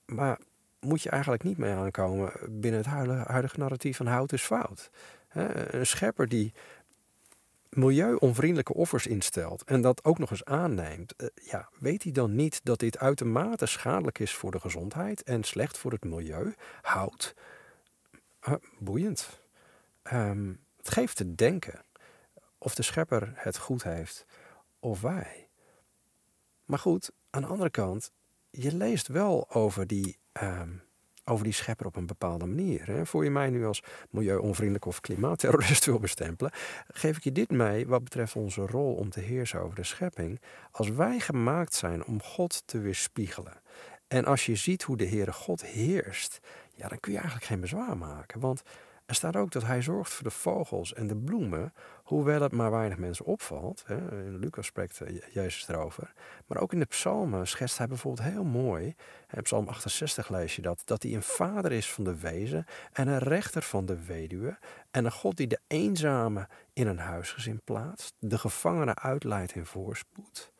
Maar 0.05 0.39
moet 0.79 1.01
je 1.01 1.09
eigenlijk 1.09 1.43
niet 1.43 1.57
mee 1.57 1.73
aankomen 1.73 2.31
binnen 2.49 2.79
het 2.79 2.89
huidige, 2.89 3.31
huidige 3.31 3.59
narratief 3.59 3.97
van 3.97 4.07
hout 4.07 4.33
is 4.33 4.43
fout. 4.43 4.89
Een 5.29 5.85
schepper 5.85 6.27
die 6.27 6.53
milieu-onvriendelijke 7.75 8.73
offers 8.73 9.07
instelt 9.07 9.63
en 9.63 9.81
dat 9.81 10.03
ook 10.03 10.17
nog 10.17 10.31
eens 10.31 10.45
aanneemt, 10.45 11.15
eh, 11.15 11.27
ja, 11.43 11.69
weet 11.79 12.03
hij 12.03 12.11
dan 12.11 12.35
niet 12.35 12.59
dat 12.63 12.79
dit 12.79 12.97
uitermate 12.97 13.65
schadelijk 13.65 14.19
is 14.19 14.33
voor 14.33 14.51
de 14.51 14.59
gezondheid 14.59 15.23
en 15.23 15.43
slecht 15.43 15.77
voor 15.77 15.91
het 15.91 16.03
milieu? 16.03 16.53
Hout, 16.81 17.35
uh, 18.47 18.53
boeiend. 18.79 19.41
Um, 20.13 20.59
het 20.77 20.89
geeft 20.89 21.15
te 21.15 21.35
denken 21.35 21.81
of 22.57 22.75
de 22.75 22.83
schepper 22.83 23.31
het 23.35 23.57
goed 23.57 23.83
heeft 23.83 24.25
of 24.79 25.01
wij. 25.01 25.47
Maar 26.65 26.79
goed, 26.79 27.11
aan 27.29 27.41
de 27.41 27.47
andere 27.47 27.69
kant, 27.69 28.11
je 28.49 28.75
leest 28.75 29.07
wel 29.07 29.49
over 29.49 29.87
die 29.87 30.17
um, 30.41 30.81
over 31.25 31.43
die 31.43 31.53
schepper 31.53 31.85
op 31.85 31.95
een 31.95 32.05
bepaalde 32.05 32.45
manier. 32.45 32.85
Hè. 32.85 33.05
Voor 33.05 33.23
je 33.23 33.29
mij 33.29 33.49
nu 33.49 33.65
als 33.65 33.83
milieu-onvriendelijk 34.09 34.85
of 34.85 34.99
klimaatterrorist 34.99 35.85
wil 35.91 35.99
bestempelen, 35.99 36.51
geef 36.87 37.17
ik 37.17 37.23
je 37.23 37.31
dit 37.31 37.51
mee 37.51 37.87
wat 37.87 38.03
betreft 38.03 38.35
onze 38.35 38.61
rol 38.61 38.93
om 38.93 39.09
te 39.09 39.19
heersen 39.19 39.61
over 39.61 39.75
de 39.75 39.83
schepping. 39.83 40.41
Als 40.71 40.89
wij 40.89 41.19
gemaakt 41.19 41.73
zijn 41.73 42.05
om 42.05 42.21
God 42.21 42.63
te 42.65 42.79
weerspiegelen. 42.79 43.61
En 44.07 44.25
als 44.25 44.45
je 44.45 44.55
ziet 44.55 44.83
hoe 44.83 44.97
de 44.97 45.07
Heere 45.07 45.33
God 45.33 45.65
heerst, 45.65 46.39
ja, 46.73 46.87
dan 46.87 46.99
kun 46.99 47.11
je 47.11 47.17
eigenlijk 47.17 47.47
geen 47.47 47.61
bezwaar 47.61 47.97
maken. 47.97 48.39
Want 48.39 48.63
er 49.05 49.15
staat 49.15 49.35
ook 49.35 49.51
dat 49.51 49.65
hij 49.65 49.81
zorgt 49.81 50.13
voor 50.13 50.23
de 50.23 50.31
vogels 50.31 50.93
en 50.93 51.07
de 51.07 51.17
bloemen, 51.17 51.73
hoewel 52.13 52.41
het 52.41 52.51
maar 52.51 52.71
weinig 52.71 52.97
mensen 52.97 53.25
opvalt. 53.25 53.83
Hè. 53.85 54.25
In 54.25 54.37
Lucas 54.37 54.65
spreekt 54.65 55.01
eh, 55.01 55.17
Jezus 55.31 55.67
erover. 55.67 56.13
Maar 56.47 56.57
ook 56.57 56.73
in 56.73 56.79
de 56.79 56.85
psalmen 56.85 57.47
schetst 57.47 57.77
hij 57.77 57.87
bijvoorbeeld 57.87 58.27
heel 58.27 58.43
mooi, 58.43 58.95
in 59.31 59.41
psalm 59.41 59.67
68 59.67 60.29
lees 60.29 60.55
je 60.55 60.61
dat, 60.61 60.81
dat 60.85 61.03
hij 61.03 61.13
een 61.13 61.23
vader 61.23 61.71
is 61.71 61.91
van 61.91 62.03
de 62.03 62.19
wezen 62.19 62.65
en 62.91 63.07
een 63.07 63.19
rechter 63.19 63.61
van 63.61 63.85
de 63.85 64.05
weduwe. 64.05 64.57
En 64.91 65.05
een 65.05 65.11
God 65.11 65.37
die 65.37 65.47
de 65.47 65.59
eenzame 65.67 66.47
in 66.73 66.87
een 66.87 66.99
huisgezin 66.99 67.61
plaatst, 67.63 68.15
de 68.19 68.37
gevangenen 68.37 68.97
uitleidt 68.97 69.55
in 69.55 69.65
voorspoed. 69.65 70.51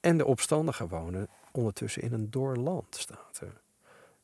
En 0.00 0.16
de 0.16 0.26
opstandigen 0.26 0.88
wonen 0.88 1.28
ondertussen 1.52 2.02
in 2.02 2.12
een 2.12 2.30
doorland, 2.30 2.96
staat 2.96 3.40
er. 3.40 3.63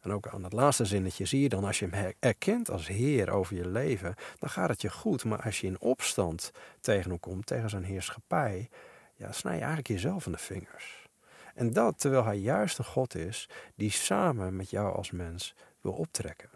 En 0.01 0.13
ook 0.13 0.29
aan 0.29 0.45
het 0.45 0.53
laatste 0.53 0.85
zinnetje 0.85 1.25
zie 1.25 1.41
je 1.41 1.49
dan, 1.49 1.65
als 1.65 1.79
je 1.79 1.89
hem 1.91 2.15
erkent 2.19 2.71
als 2.71 2.87
Heer 2.87 3.31
over 3.31 3.57
je 3.57 3.69
leven, 3.69 4.15
dan 4.39 4.51
gaat 4.51 4.69
het 4.69 4.81
je 4.81 4.91
goed. 4.91 5.25
Maar 5.25 5.43
als 5.43 5.61
je 5.61 5.67
in 5.67 5.81
opstand 5.81 6.51
tegen 6.81 7.11
hem 7.11 7.21
komt, 7.21 7.47
tegen 7.47 7.71
zijn 7.71 7.85
heerschappij, 7.85 8.69
ja, 9.17 9.33
snij 9.33 9.53
je 9.53 9.59
eigenlijk 9.59 9.89
jezelf 9.89 10.27
in 10.27 10.33
de 10.33 10.39
vingers. 10.39 11.09
En 11.55 11.73
dat 11.73 11.99
terwijl 11.99 12.25
hij 12.25 12.39
juist 12.39 12.79
een 12.79 12.85
God 12.85 13.15
is 13.15 13.49
die 13.75 13.91
samen 13.91 14.57
met 14.57 14.71
jou 14.71 14.95
als 14.95 15.11
mens 15.11 15.55
wil 15.81 15.93
optrekken. 15.93 16.51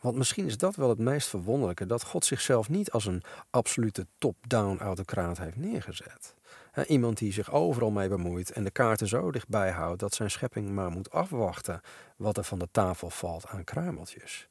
Want 0.00 0.16
misschien 0.16 0.46
is 0.46 0.58
dat 0.58 0.76
wel 0.76 0.88
het 0.88 0.98
meest 0.98 1.28
verwonderlijke, 1.28 1.86
dat 1.86 2.04
God 2.04 2.24
zichzelf 2.24 2.68
niet 2.68 2.90
als 2.90 3.06
een 3.06 3.22
absolute 3.50 4.06
top-down 4.18 4.78
autocraat 4.78 5.38
heeft 5.38 5.56
neergezet. 5.56 6.35
Iemand 6.84 7.18
die 7.18 7.32
zich 7.32 7.52
overal 7.52 7.90
mee 7.90 8.08
bemoeit 8.08 8.50
en 8.50 8.64
de 8.64 8.70
kaarten 8.70 9.08
zo 9.08 9.30
dichtbij 9.30 9.70
houdt 9.70 10.00
dat 10.00 10.14
zijn 10.14 10.30
schepping 10.30 10.70
maar 10.70 10.90
moet 10.90 11.10
afwachten 11.10 11.80
wat 12.16 12.36
er 12.36 12.44
van 12.44 12.58
de 12.58 12.68
tafel 12.70 13.10
valt 13.10 13.46
aan 13.46 13.64
kruimeltjes. 13.64 14.48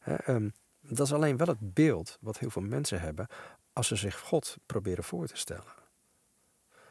Ehm, 0.00 0.48
dat 0.80 1.06
is 1.06 1.12
alleen 1.12 1.36
wel 1.36 1.46
het 1.46 1.74
beeld 1.74 2.18
wat 2.20 2.38
heel 2.38 2.50
veel 2.50 2.62
mensen 2.62 3.00
hebben 3.00 3.26
als 3.72 3.86
ze 3.86 3.96
zich 3.96 4.18
God 4.18 4.56
proberen 4.66 5.04
voor 5.04 5.26
te 5.26 5.36
stellen. 5.36 5.76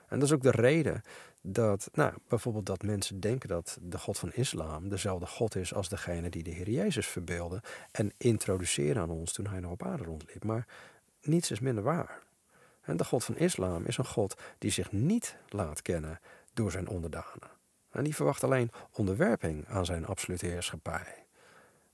En 0.07 0.19
dat 0.19 0.27
is 0.27 0.33
ook 0.33 0.41
de 0.41 0.51
reden 0.51 1.01
dat, 1.41 1.89
nou, 1.93 2.13
bijvoorbeeld 2.27 2.65
dat 2.65 2.81
mensen 2.81 3.19
denken 3.19 3.49
dat 3.49 3.77
de 3.81 3.97
God 3.97 4.17
van 4.19 4.33
islam 4.33 4.89
dezelfde 4.89 5.25
God 5.25 5.55
is 5.55 5.73
als 5.73 5.89
degene 5.89 6.29
die 6.29 6.43
de 6.43 6.51
Heer 6.51 6.69
Jezus 6.69 7.07
verbeelde 7.07 7.61
en 7.91 8.11
introduceerde 8.17 8.99
aan 8.99 9.09
ons 9.09 9.33
toen 9.33 9.47
hij 9.47 9.59
nog 9.59 9.71
op 9.71 9.83
aarde 9.83 10.03
rondliep. 10.03 10.43
Maar 10.43 10.67
niets 11.21 11.51
is 11.51 11.59
minder 11.59 11.83
waar. 11.83 12.25
En 12.87 12.97
de 12.97 13.03
God 13.03 13.23
van 13.23 13.37
islam 13.37 13.85
is 13.85 13.97
een 13.97 14.05
God 14.05 14.41
die 14.57 14.71
zich 14.71 14.91
niet 14.91 15.37
laat 15.49 15.81
kennen 15.81 16.19
door 16.53 16.71
zijn 16.71 16.87
onderdanen. 16.87 17.49
En 17.91 18.03
die 18.03 18.15
verwacht 18.15 18.43
alleen 18.43 18.71
onderwerping 18.91 19.67
aan 19.67 19.85
zijn 19.85 20.05
absolute 20.05 20.45
heerschappij. 20.45 21.25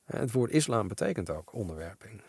Het 0.05 0.31
woord 0.31 0.51
islam 0.51 0.87
betekent 0.87 1.29
ook 1.29 1.53
onderwerping. 1.53 2.21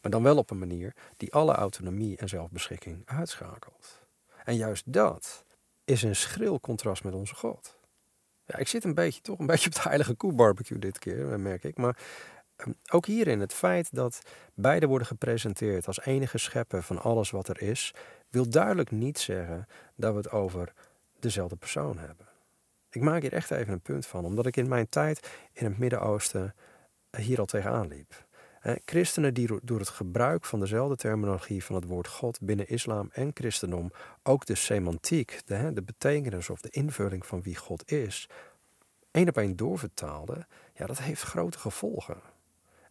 Maar 0.00 0.10
dan 0.10 0.22
wel 0.22 0.36
op 0.36 0.50
een 0.50 0.58
manier 0.58 0.94
die 1.16 1.32
alle 1.32 1.54
autonomie 1.54 2.16
en 2.16 2.28
zelfbeschikking 2.28 3.02
uitschakelt. 3.04 4.00
En 4.44 4.56
juist 4.56 4.92
dat 4.92 5.44
is 5.84 6.02
een 6.02 6.16
schril 6.16 6.60
contrast 6.60 7.04
met 7.04 7.14
onze 7.14 7.34
God. 7.34 7.78
Ja, 8.44 8.56
ik 8.56 8.68
zit 8.68 8.84
een 8.84 8.94
beetje, 8.94 9.20
toch 9.20 9.38
een 9.38 9.46
beetje 9.46 9.68
op 9.68 9.74
de 9.74 9.82
heilige 9.82 10.14
koe 10.14 10.32
barbecue 10.32 10.78
dit 10.78 10.98
keer, 10.98 11.40
merk 11.40 11.64
ik. 11.64 11.76
Maar 11.76 11.96
ook 12.90 13.06
hierin 13.06 13.40
het 13.40 13.52
feit 13.52 13.88
dat 13.94 14.22
beide 14.54 14.86
worden 14.86 15.06
gepresenteerd 15.06 15.86
als 15.86 16.00
enige 16.00 16.38
scheppen 16.38 16.82
van 16.82 17.02
alles 17.02 17.30
wat 17.30 17.48
er 17.48 17.62
is, 17.62 17.94
wil 18.30 18.50
duidelijk 18.50 18.90
niet 18.90 19.18
zeggen 19.18 19.66
dat 19.94 20.12
we 20.12 20.18
het 20.18 20.30
over 20.30 20.72
dezelfde 21.20 21.56
persoon 21.56 21.98
hebben. 21.98 22.26
Ik 22.90 23.02
maak 23.02 23.22
hier 23.22 23.32
echt 23.32 23.50
even 23.50 23.72
een 23.72 23.80
punt 23.80 24.06
van, 24.06 24.24
omdat 24.24 24.46
ik 24.46 24.56
in 24.56 24.68
mijn 24.68 24.88
tijd 24.88 25.30
in 25.52 25.64
het 25.64 25.78
Midden-Oosten 25.78 26.54
hier 27.16 27.38
al 27.38 27.46
tegenaan 27.46 27.88
liep. 27.88 28.24
Christenen 28.84 29.34
die 29.34 29.58
door 29.62 29.78
het 29.78 29.88
gebruik 29.88 30.44
van 30.44 30.60
dezelfde 30.60 30.96
terminologie 30.96 31.64
van 31.64 31.74
het 31.74 31.84
woord 31.84 32.08
God 32.08 32.40
binnen 32.40 32.68
islam 32.68 33.10
en 33.12 33.30
christendom 33.34 33.92
ook 34.22 34.46
de 34.46 34.54
semantiek, 34.54 35.40
de, 35.44 35.72
de 35.72 35.82
betekenis 35.82 36.50
of 36.50 36.60
de 36.60 36.70
invulling 36.70 37.26
van 37.26 37.42
wie 37.42 37.56
God 37.56 37.90
is, 37.92 38.28
één 39.10 39.28
op 39.28 39.36
één 39.36 39.56
doorvertaalden, 39.56 40.46
ja, 40.74 40.86
dat 40.86 40.98
heeft 40.98 41.22
grote 41.22 41.58
gevolgen. 41.58 42.16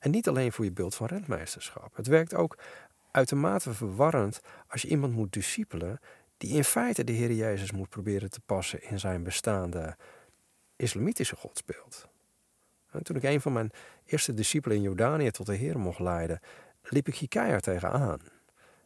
En 0.05 0.11
niet 0.11 0.27
alleen 0.27 0.51
voor 0.51 0.65
je 0.65 0.71
beeld 0.71 0.95
van 0.95 1.07
rentmeesterschap. 1.07 1.95
Het 1.95 2.07
werkt 2.07 2.33
ook 2.33 2.57
uitermate 3.11 3.73
verwarrend 3.73 4.41
als 4.67 4.81
je 4.81 4.87
iemand 4.87 5.13
moet 5.13 5.33
discipelen 5.33 5.99
die 6.37 6.55
in 6.55 6.63
feite 6.63 7.03
de 7.03 7.11
Heer 7.11 7.31
Jezus 7.31 7.71
moet 7.71 7.89
proberen 7.89 8.29
te 8.29 8.39
passen 8.45 8.83
in 8.83 8.99
zijn 8.99 9.23
bestaande 9.23 9.97
islamitische 10.75 11.35
godsbeeld. 11.35 12.07
En 12.91 13.03
toen 13.03 13.15
ik 13.15 13.23
een 13.23 13.41
van 13.41 13.53
mijn 13.53 13.71
eerste 14.05 14.33
discipelen 14.33 14.77
in 14.77 14.83
Jordanië 14.83 15.31
tot 15.31 15.45
de 15.45 15.55
Heer 15.55 15.79
mocht 15.79 15.99
leiden, 15.99 16.39
liep 16.83 17.07
ik 17.07 17.15
hier 17.15 17.27
keihard 17.27 17.63
tegenaan. 17.63 18.19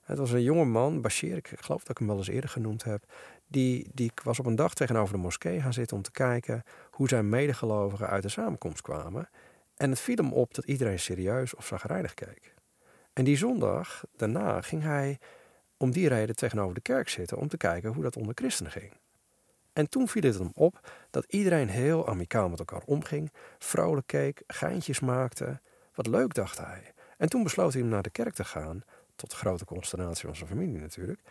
Het 0.02 0.18
was 0.18 0.32
een 0.32 0.44
jonge 0.44 0.66
man, 0.66 1.02
Bashir, 1.02 1.38
ik 1.38 1.52
geloof 1.56 1.82
dat 1.82 1.90
ik 1.90 1.98
hem 1.98 2.08
wel 2.08 2.18
eens 2.18 2.28
eerder 2.28 2.50
genoemd 2.50 2.84
heb. 2.84 3.04
Die, 3.48 3.90
die 3.94 4.12
was 4.24 4.40
op 4.40 4.46
een 4.46 4.56
dag 4.56 4.74
tegenover 4.74 5.14
de 5.14 5.22
moskee 5.22 5.62
gaan 5.62 5.74
zitten 5.74 5.98
om 5.98 6.04
te 6.04 6.12
kijken 6.12 6.64
hoe 6.92 7.08
zijn 7.08 7.30
medegelovigen 7.30 8.08
uit 8.08 8.24
de 8.24 8.30
samenkomst 8.30 8.82
kwamen. 8.82 9.30
En 9.80 9.90
het 9.90 10.00
viel 10.00 10.16
hem 10.16 10.34
op 10.34 10.54
dat 10.54 10.66
iedereen 10.66 11.00
serieus 11.00 11.56
of 11.56 11.66
zagrijnig 11.66 12.14
keek. 12.14 12.54
En 13.14 13.24
die 13.24 13.38
zondag 13.38 14.04
daarna 14.16 14.62
ging 14.62 14.84
hij 14.84 15.20
om 15.78 15.92
die 15.92 16.08
reden 16.08 16.36
tegenover 16.36 16.74
de 16.74 16.82
kerk 16.82 17.10
zitten 17.10 17.38
om 17.38 17.48
te 17.48 17.58
kijken 17.58 17.94
hoe 17.94 18.04
dat 18.04 18.16
onder 18.16 18.34
christenen 18.36 18.72
ging. 18.72 18.94
En 19.74 19.90
toen 19.90 20.08
viel 20.08 20.22
het 20.22 20.38
hem 20.38 20.52
op 20.54 20.92
dat 21.10 21.26
iedereen 21.28 21.70
heel 21.70 22.08
amicaal 22.08 22.50
met 22.50 22.60
elkaar 22.60 22.82
omging, 22.86 23.32
vrolijk 23.58 24.08
keek, 24.08 24.44
geintjes 24.48 25.00
maakte. 25.00 25.60
Wat 25.94 26.08
leuk, 26.08 26.34
dacht 26.34 26.58
hij. 26.58 26.94
En 27.18 27.30
toen 27.30 27.44
besloot 27.44 27.74
hij 27.74 27.82
om 27.82 27.88
naar 27.88 28.04
de 28.04 28.10
kerk 28.10 28.34
te 28.34 28.44
gaan, 28.44 28.84
tot 29.16 29.34
grote 29.34 29.66
consternatie 29.66 30.26
van 30.26 30.36
zijn 30.36 30.50
familie 30.50 30.80
natuurlijk. 30.80 31.22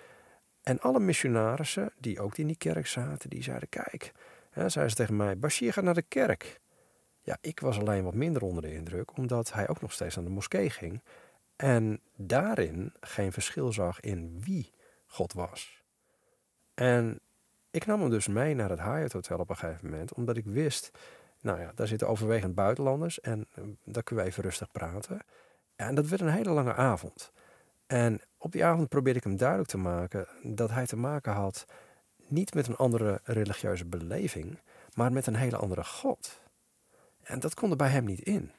En 0.62 0.80
alle 0.80 1.00
missionarissen 1.00 1.92
die 1.98 2.20
ook 2.20 2.38
in 2.38 2.46
die 2.46 2.56
kerk 2.56 2.86
zaten, 2.86 3.30
die 3.30 3.42
zeiden: 3.42 3.68
Kijk, 3.68 4.12
hè, 4.50 4.68
zeiden 4.68 4.96
ze 4.96 5.02
tegen 5.02 5.16
mij: 5.16 5.38
Bashir 5.38 5.72
gaat 5.72 5.84
naar 5.84 5.94
de 5.94 6.02
kerk. 6.02 6.60
Ja, 7.28 7.38
ik 7.40 7.60
was 7.60 7.78
alleen 7.78 8.04
wat 8.04 8.14
minder 8.14 8.42
onder 8.42 8.62
de 8.62 8.72
indruk, 8.72 9.16
omdat 9.16 9.52
hij 9.52 9.68
ook 9.68 9.80
nog 9.80 9.92
steeds 9.92 10.14
naar 10.14 10.24
de 10.24 10.30
moskee 10.30 10.70
ging. 10.70 11.02
En 11.56 12.00
daarin 12.16 12.92
geen 13.00 13.32
verschil 13.32 13.72
zag 13.72 14.00
in 14.00 14.40
wie 14.40 14.70
God 15.06 15.32
was. 15.32 15.84
En 16.74 17.20
ik 17.70 17.86
nam 17.86 18.00
hem 18.00 18.10
dus 18.10 18.26
mee 18.26 18.54
naar 18.54 18.70
het 18.70 18.82
Hyatt 18.82 19.12
Hotel 19.12 19.38
op 19.38 19.50
een 19.50 19.56
gegeven 19.56 19.90
moment, 19.90 20.14
omdat 20.14 20.36
ik 20.36 20.44
wist, 20.44 20.90
nou 21.40 21.60
ja, 21.60 21.72
daar 21.74 21.86
zitten 21.86 22.08
overwegend 22.08 22.54
buitenlanders 22.54 23.20
en 23.20 23.46
uh, 23.58 23.64
daar 23.84 24.02
kunnen 24.02 24.24
we 24.24 24.30
even 24.30 24.42
rustig 24.42 24.70
praten. 24.70 25.20
En 25.76 25.94
dat 25.94 26.08
werd 26.08 26.22
een 26.22 26.28
hele 26.28 26.50
lange 26.50 26.74
avond. 26.74 27.32
En 27.86 28.20
op 28.38 28.52
die 28.52 28.64
avond 28.64 28.88
probeerde 28.88 29.18
ik 29.18 29.24
hem 29.24 29.36
duidelijk 29.36 29.68
te 29.68 29.78
maken 29.78 30.28
dat 30.42 30.70
hij 30.70 30.86
te 30.86 30.96
maken 30.96 31.32
had 31.32 31.66
niet 32.28 32.54
met 32.54 32.66
een 32.66 32.76
andere 32.76 33.20
religieuze 33.22 33.84
beleving, 33.84 34.60
maar 34.94 35.12
met 35.12 35.26
een 35.26 35.36
hele 35.36 35.56
andere 35.56 35.84
God. 35.84 36.46
En 37.28 37.40
dat 37.40 37.54
kon 37.54 37.70
er 37.70 37.76
bij 37.76 37.88
hem 37.88 38.04
niet 38.04 38.20
in. 38.20 38.52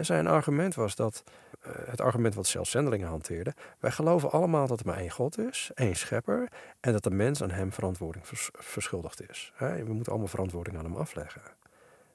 Zijn 0.00 0.26
argument 0.26 0.74
was 0.74 0.94
dat, 0.94 1.24
eh, 1.60 1.72
het 1.86 2.00
argument 2.00 2.34
wat 2.34 2.46
zelfs 2.46 2.70
zendelingen 2.70 3.08
hanteerden, 3.08 3.54
wij 3.78 3.90
geloven 3.90 4.30
allemaal 4.30 4.66
dat 4.66 4.80
er 4.80 4.86
maar 4.86 4.96
één 4.98 5.10
God 5.10 5.38
is, 5.38 5.70
één 5.74 5.96
schepper, 5.96 6.48
en 6.80 6.92
dat 6.92 7.02
de 7.02 7.10
mens 7.10 7.42
aan 7.42 7.50
hem 7.50 7.72
verantwoording 7.72 8.24
verschuldigd 8.52 9.30
is. 9.30 9.52
We 9.58 9.92
moeten 9.92 10.12
allemaal 10.12 10.30
verantwoording 10.30 10.76
aan 10.76 10.84
hem 10.84 10.96
afleggen. 10.96 11.42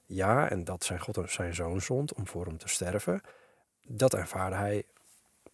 Ja, 0.05 0.49
en 0.49 0.63
dat 0.63 0.83
zijn 0.83 0.99
God 0.99 1.19
zijn 1.25 1.55
zoon 1.55 1.81
zond 1.81 2.13
om 2.13 2.27
voor 2.27 2.45
hem 2.45 2.57
te 2.57 2.67
sterven, 2.67 3.21
dat 3.87 4.13
ervaarde 4.13 4.55
hij 4.55 4.83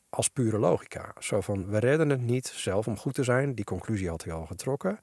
als 0.09 0.27
pure 0.27 0.57
logica. 0.57 1.13
Zo 1.19 1.41
van, 1.41 1.67
we 1.67 1.77
redden 1.77 2.09
het 2.09 2.21
niet 2.21 2.47
zelf 2.47 2.87
om 2.87 2.97
goed 2.97 3.13
te 3.13 3.23
zijn, 3.23 3.55
die 3.55 3.65
conclusie 3.65 4.09
had 4.09 4.23
hij 4.23 4.33
al 4.33 4.45
getrokken, 4.45 4.99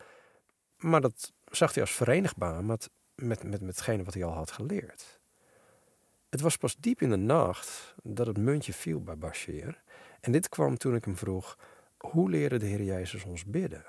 maar 0.77 1.01
dat 1.01 1.33
zag 1.45 1.75
hij 1.75 1.83
als 1.83 1.93
verenigbaar 1.93 2.65
met, 2.65 2.91
met, 3.15 3.43
met, 3.43 3.61
met 3.61 3.77
hetgene 3.77 4.05
wat 4.05 4.15
hij 4.15 4.25
al 4.25 4.33
had 4.33 4.51
geleerd. 4.51 5.20
Het 6.31 6.41
was 6.41 6.57
pas 6.57 6.77
diep 6.77 7.01
in 7.01 7.11
de 7.11 7.17
nacht 7.17 7.95
dat 8.03 8.27
het 8.27 8.39
muntje 8.39 8.73
viel 8.73 9.03
bij 9.03 9.17
Bashir. 9.17 9.83
En 10.21 10.33
dit 10.33 10.49
kwam 10.49 10.77
toen 10.77 10.95
ik 10.95 11.05
hem 11.05 11.17
vroeg, 11.17 11.59
hoe 11.99 12.31
leerde 12.31 12.59
de 12.59 12.67
Heer 12.67 12.83
Jezus 12.83 13.25
ons 13.25 13.45
bidden? 13.45 13.85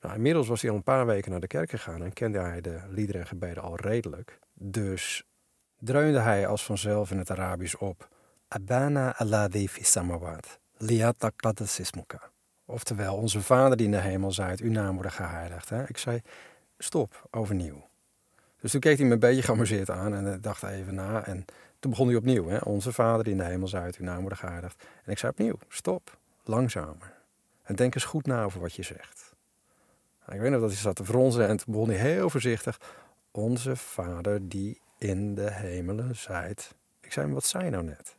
Nou, 0.00 0.14
inmiddels 0.14 0.48
was 0.48 0.62
hij 0.62 0.70
al 0.70 0.76
een 0.76 0.82
paar 0.82 1.06
weken 1.06 1.30
naar 1.30 1.40
de 1.40 1.46
kerk 1.46 1.70
gegaan 1.70 2.02
en 2.02 2.12
kende 2.12 2.38
hij 2.38 2.60
de 2.60 2.80
liederen 2.88 3.20
en 3.20 3.26
gebeden 3.26 3.62
al 3.62 3.76
redelijk. 3.76 4.38
Dus 4.54 5.24
dreunde 5.78 6.18
hij 6.18 6.46
als 6.46 6.64
vanzelf 6.64 7.10
in 7.10 7.18
het 7.18 7.30
Arabisch 7.30 7.74
op. 7.74 8.08
Abana 8.48 9.16
alladhi 9.16 9.68
fi 9.68 9.84
samawat, 9.84 10.58
liyata 10.76 11.30
sismuka. 11.54 12.30
Oftewel, 12.64 13.16
onze 13.16 13.42
Vader 13.42 13.76
die 13.76 13.86
in 13.86 13.92
de 13.92 14.00
hemel 14.00 14.32
zijt, 14.32 14.60
uw 14.60 14.70
naam 14.70 14.94
worden 14.94 15.12
geheiligd. 15.12 15.68
Hè? 15.68 15.88
Ik 15.88 15.98
zei, 15.98 16.20
stop, 16.78 17.28
overnieuw. 17.30 17.90
Dus 18.62 18.70
toen 18.70 18.80
keek 18.80 18.98
hij 18.98 19.06
me 19.06 19.12
een 19.12 19.18
beetje 19.18 19.42
geamuseerd 19.42 19.90
aan 19.90 20.14
en 20.14 20.40
dacht 20.40 20.62
even 20.62 20.94
na. 20.94 21.26
En 21.26 21.44
toen 21.78 21.90
begon 21.90 22.06
hij 22.06 22.16
opnieuw. 22.16 22.48
Hè? 22.48 22.58
Onze 22.58 22.92
Vader 22.92 23.24
die 23.24 23.32
in 23.32 23.38
de 23.38 23.44
hemel 23.44 23.68
zijt, 23.68 23.96
uw 23.96 24.04
naam 24.04 24.20
worden 24.20 24.38
geheiligd. 24.38 24.84
En 25.04 25.12
ik 25.12 25.18
zei 25.18 25.32
opnieuw, 25.32 25.56
stop, 25.68 26.18
langzamer. 26.44 27.14
En 27.62 27.74
denk 27.74 27.94
eens 27.94 28.04
goed 28.04 28.26
na 28.26 28.44
over 28.44 28.60
wat 28.60 28.74
je 28.74 28.82
zegt. 28.82 29.34
Ik 30.28 30.40
weet 30.40 30.50
nog 30.50 30.60
dat 30.60 30.70
hij 30.70 30.78
zat 30.78 30.96
te 30.96 31.04
fronsen 31.04 31.48
en 31.48 31.56
toen 31.56 31.72
begon 31.72 31.88
hij 31.88 31.98
heel 31.98 32.30
voorzichtig. 32.30 32.80
Onze 33.30 33.76
Vader 33.76 34.48
die 34.48 34.80
in 34.98 35.34
de 35.34 35.52
hemelen 35.52 36.16
zijt. 36.16 36.74
Ik 37.00 37.12
zei 37.12 37.32
wat 37.32 37.44
zei 37.44 37.70
nou 37.70 37.84
net? 37.84 38.16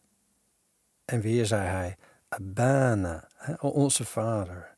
En 1.05 1.21
weer 1.21 1.45
zei 1.45 1.67
hij, 1.67 1.97
Abana, 2.27 3.27
onze 3.59 4.05
vader. 4.05 4.75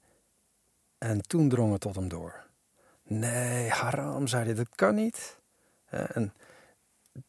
En 0.97 1.21
toen 1.21 1.49
drong 1.49 1.71
het 1.71 1.81
tot 1.81 1.95
hem 1.95 2.07
door. 2.07 2.43
Nee, 3.03 3.69
haram, 3.69 4.27
zei 4.27 4.45
hij, 4.45 4.53
dat 4.53 4.75
kan 4.75 4.95
niet. 4.95 5.39
En 5.95 6.33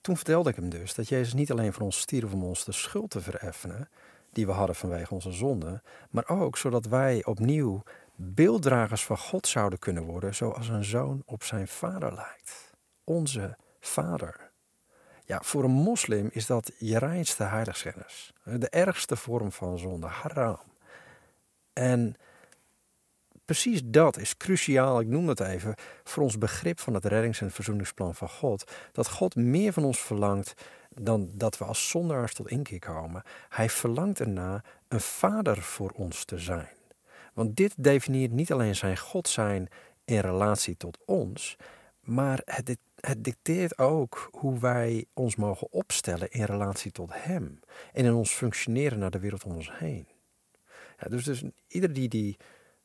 toen 0.01 0.17
vertelde 0.17 0.51
ik 0.51 0.57
hem 0.57 0.69
dus 0.69 0.95
dat 0.95 1.09
Jezus 1.09 1.35
niet 1.35 1.51
alleen 1.51 1.73
voor 1.73 1.83
ons 1.83 1.99
stierf 1.99 2.33
om 2.33 2.45
ons 2.45 2.65
de 2.65 2.73
schuld 2.73 3.11
te 3.11 3.21
vereffenen, 3.21 3.89
die 4.33 4.47
we 4.47 4.53
hadden 4.53 4.77
vanwege 4.77 5.15
onze 5.15 5.33
zonde, 5.33 5.83
maar 6.11 6.29
ook 6.29 6.57
zodat 6.57 6.87
wij 6.87 7.25
opnieuw 7.25 7.83
beelddragers 8.15 9.05
van 9.05 9.19
God 9.19 9.47
zouden 9.47 9.79
kunnen 9.79 10.03
worden, 10.03 10.35
zoals 10.35 10.69
een 10.69 10.85
zoon 10.85 11.23
op 11.27 11.43
zijn 11.43 11.69
vader 11.69 12.15
lijkt. 12.15 12.71
Onze 13.05 13.57
vader. 13.81 14.51
Ja, 15.25 15.41
voor 15.43 15.65
een 15.65 15.71
moslim 15.71 16.29
is 16.33 16.47
dat 16.47 16.73
je 16.79 16.99
reinste 16.99 17.43
heiligschennis. 17.43 18.33
De 18.45 18.69
ergste 18.69 19.17
vorm 19.17 19.53
van 19.53 19.79
zonde, 19.79 20.07
haram. 20.07 20.59
En 21.73 22.15
precies 23.47 23.81
dat 23.85 24.19
is 24.19 24.37
cruciaal, 24.37 25.01
ik 25.01 25.07
noem 25.07 25.29
het 25.29 25.41
even, 25.41 25.75
voor 26.05 26.23
ons 26.23 26.39
begrip 26.39 26.81
van 26.81 26.95
het 26.95 27.05
reddings- 27.05 27.41
en 27.41 27.51
verzoeningsplan 27.51 28.15
van 28.15 28.29
God. 28.29 28.73
Dat 28.93 29.09
God 29.09 29.35
meer 29.35 29.73
van 29.73 29.85
ons 29.85 30.01
verlangt 30.01 30.55
dan 30.95 31.31
dat 31.35 31.59
we 31.59 31.65
als 31.65 31.89
zondaars 31.89 32.35
tot 32.35 32.49
inkeer 32.49 32.79
komen. 32.79 33.23
Hij 33.49 33.71
verlangt 33.71 34.21
erna 34.21 34.65
een 34.89 35.01
vader 35.01 35.63
voor 35.63 35.91
ons 35.91 36.25
te 36.25 36.39
zijn. 36.39 36.69
Want 37.35 37.57
dit 37.57 37.75
definieert 37.77 38.33
niet 38.33 38.53
alleen 38.53 38.77
zijn 38.77 38.99
God 38.99 39.29
zijn 39.29 39.69
in 40.05 40.19
relatie 40.19 40.77
tot 40.77 40.99
ons, 41.05 41.57
maar 42.01 42.41
het, 42.45 42.77
het 43.01 43.25
dicteert 43.25 43.79
ook 43.79 44.29
hoe 44.33 44.59
wij 44.59 45.05
ons 45.15 45.37
mogen 45.37 45.73
opstellen 45.73 46.31
in 46.31 46.45
relatie 46.45 46.93
tot 46.93 47.11
Hem 47.13 47.61
en 47.93 48.05
in 48.05 48.13
ons 48.13 48.31
functioneren 48.31 48.99
naar 48.99 49.11
de 49.11 49.19
wereld 49.19 49.45
om 49.45 49.53
ons 49.53 49.79
heen. 49.79 50.07
Ja, 50.99 51.09
dus, 51.09 51.25
dus 51.25 51.43
ieder 51.69 51.93
die 51.93 52.09
die 52.09 52.37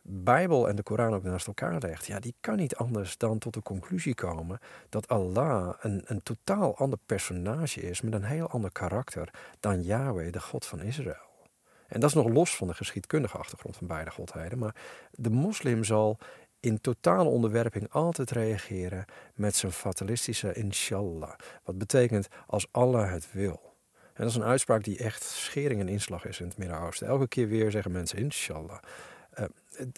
Bijbel 0.04 0.70
en 0.70 0.76
de 0.76 0.84
Koran 0.84 1.14
ook 1.14 1.24
naast 1.24 1.48
elkaar 1.48 1.80
legt, 1.80 2.06
ja, 2.06 2.20
die 2.20 2.36
kan 2.40 2.56
niet 2.56 2.76
anders 2.76 3.18
dan 3.18 3.38
tot 3.38 3.54
de 3.54 3.62
conclusie 3.62 4.16
komen 4.16 4.60
dat 4.90 5.08
Allah 5.08 5.74
een, 5.80 6.02
een 6.06 6.24
totaal 6.24 6.78
ander 6.78 7.00
personage 7.06 7.82
is 7.82 8.02
met 8.02 8.14
een 8.14 8.24
heel 8.24 8.48
ander 8.48 8.72
karakter 8.72 9.30
dan 9.60 9.84
Yahweh, 9.84 10.32
de 10.32 10.40
God 10.40 10.66
van 10.66 10.82
Israël. 10.82 11.30
En 11.88 12.00
dat 12.00 12.10
is 12.10 12.16
nog 12.16 12.30
los 12.30 12.56
van 12.56 12.68
de 12.68 12.74
geschiedkundige 12.74 13.38
achtergrond 13.38 13.78
van 13.78 13.88
beide 13.88 14.12
godheden, 14.12 14.58
maar 14.58 14.76
de 15.12 15.30
moslim 15.30 15.84
zal 15.84 16.18
in 16.60 16.82
totale 16.82 17.30
onderwerping 17.30 17.90
altijd 17.90 18.32
reageren 18.32 19.06
met 19.36 19.56
zijn 19.56 19.72
fatalistische 19.72 20.54
inshallah. 20.54 21.34
Wat 21.64 21.78
betekent 21.78 22.28
als 22.48 22.68
Allah 22.72 23.12
het 23.12 23.32
wil. 23.32 23.76
En 24.14 24.24
dat 24.24 24.30
is 24.30 24.36
een 24.36 24.44
uitspraak 24.44 24.84
die 24.84 24.98
echt 24.98 25.24
schering 25.24 25.80
en 25.80 25.88
inslag 25.88 26.26
is 26.26 26.40
in 26.40 26.48
het 26.48 26.58
Midden-Oosten. 26.58 27.08
Elke 27.08 27.28
keer 27.28 27.48
weer 27.48 27.72
zeggen 27.72 27.92
mensen 27.92 28.18
inshallah. 28.18 28.80
Uh, 29.40 29.46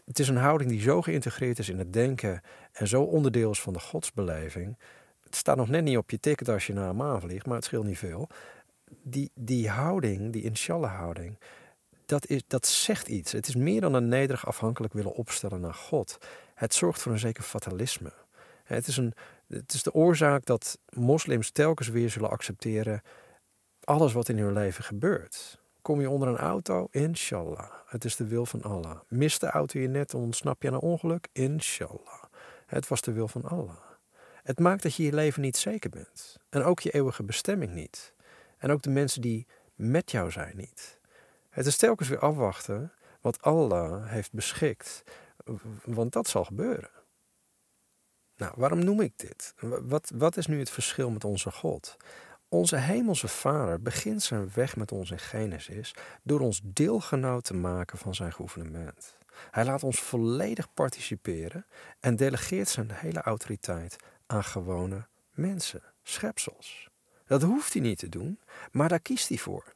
het 0.05 0.19
is 0.19 0.27
een 0.27 0.37
houding 0.37 0.69
die 0.69 0.81
zo 0.81 1.01
geïntegreerd 1.01 1.59
is 1.59 1.69
in 1.69 1.79
het 1.79 1.93
denken 1.93 2.41
en 2.71 2.87
zo 2.87 3.01
onderdeel 3.01 3.51
is 3.51 3.61
van 3.61 3.73
de 3.73 3.79
godsbeleving. 3.79 4.77
Het 5.23 5.35
staat 5.35 5.57
nog 5.57 5.69
net 5.69 5.83
niet 5.83 5.97
op 5.97 6.11
je 6.11 6.19
ticket 6.19 6.49
als 6.49 6.67
je 6.67 6.73
naar 6.73 6.89
een 6.89 6.95
maan 6.95 7.21
vliegt, 7.21 7.45
maar 7.45 7.55
het 7.55 7.65
scheelt 7.65 7.85
niet 7.85 7.97
veel. 7.97 8.27
Die, 9.01 9.31
die 9.33 9.69
houding, 9.69 10.33
die 10.33 10.43
inshallah-houding, 10.43 11.37
dat, 12.05 12.27
is, 12.27 12.41
dat 12.47 12.67
zegt 12.67 13.07
iets. 13.07 13.31
Het 13.31 13.47
is 13.47 13.55
meer 13.55 13.81
dan 13.81 13.93
een 13.93 14.07
nederig 14.07 14.47
afhankelijk 14.47 14.93
willen 14.93 15.13
opstellen 15.13 15.61
naar 15.61 15.73
God. 15.73 16.17
Het 16.55 16.73
zorgt 16.73 17.01
voor 17.01 17.11
een 17.11 17.19
zeker 17.19 17.43
fatalisme. 17.43 18.13
Het 18.63 18.87
is, 18.87 18.97
een, 18.97 19.13
het 19.47 19.73
is 19.73 19.83
de 19.83 19.93
oorzaak 19.93 20.45
dat 20.45 20.79
moslims 20.89 21.51
telkens 21.51 21.87
weer 21.87 22.09
zullen 22.09 22.29
accepteren 22.29 23.01
alles 23.83 24.13
wat 24.13 24.29
in 24.29 24.37
hun 24.37 24.53
leven 24.53 24.83
gebeurt. 24.83 25.59
Kom 25.81 26.01
je 26.01 26.09
onder 26.09 26.27
een 26.27 26.37
auto? 26.37 26.87
Inshallah. 26.91 27.71
Het 27.93 28.05
is 28.05 28.15
de 28.15 28.27
wil 28.27 28.45
van 28.45 28.61
Allah. 28.61 28.99
Mist 29.07 29.39
de 29.39 29.47
auto 29.47 29.79
je 29.79 29.87
net, 29.87 30.13
ontsnap 30.13 30.61
je 30.61 30.67
aan 30.67 30.73
een 30.73 30.79
ongeluk? 30.79 31.27
Inshallah. 31.31 32.23
Het 32.65 32.87
was 32.87 33.01
de 33.01 33.11
wil 33.11 33.27
van 33.27 33.43
Allah. 33.43 33.77
Het 34.43 34.59
maakt 34.59 34.83
dat 34.83 34.95
je 34.95 35.03
je 35.03 35.13
leven 35.13 35.41
niet 35.41 35.57
zeker 35.57 35.89
bent. 35.89 36.37
En 36.49 36.63
ook 36.63 36.79
je 36.79 36.91
eeuwige 36.91 37.23
bestemming 37.23 37.73
niet. 37.73 38.13
En 38.57 38.71
ook 38.71 38.81
de 38.81 38.89
mensen 38.89 39.21
die 39.21 39.47
met 39.75 40.11
jou 40.11 40.31
zijn 40.31 40.57
niet. 40.57 40.99
Het 41.49 41.65
is 41.65 41.77
telkens 41.77 42.09
weer 42.09 42.19
afwachten 42.19 42.93
wat 43.21 43.41
Allah 43.41 44.09
heeft 44.09 44.31
beschikt 44.31 45.03
want 45.83 46.13
dat 46.13 46.27
zal 46.27 46.43
gebeuren. 46.43 46.89
Nou, 48.35 48.53
waarom 48.55 48.83
noem 48.83 49.01
ik 49.01 49.17
dit? 49.17 49.53
Wat, 49.81 50.11
wat 50.15 50.37
is 50.37 50.47
nu 50.47 50.59
het 50.59 50.69
verschil 50.69 51.09
met 51.09 51.23
onze 51.23 51.51
God? 51.51 51.97
Onze 52.53 52.77
hemelse 52.77 53.27
Vader 53.27 53.81
begint 53.81 54.23
zijn 54.23 54.49
weg 54.53 54.75
met 54.75 54.91
ons 54.91 55.11
in 55.11 55.19
Genesis 55.19 55.95
door 56.23 56.39
ons 56.39 56.61
deelgenoot 56.63 57.43
te 57.43 57.53
maken 57.53 57.97
van 57.97 58.15
zijn 58.15 58.33
gouvernement. 58.33 59.17
Hij 59.51 59.65
laat 59.65 59.83
ons 59.83 59.99
volledig 59.99 60.73
participeren 60.73 61.65
en 61.99 62.15
delegeert 62.15 62.67
zijn 62.67 62.91
hele 62.91 63.21
autoriteit 63.21 63.95
aan 64.25 64.43
gewone 64.43 65.07
mensen, 65.31 65.81
schepsels. 66.03 66.89
Dat 67.25 67.41
hoeft 67.41 67.73
hij 67.73 67.81
niet 67.81 67.97
te 67.97 68.09
doen, 68.09 68.39
maar 68.71 68.89
daar 68.89 68.99
kiest 68.99 69.29
hij 69.29 69.37
voor. 69.37 69.73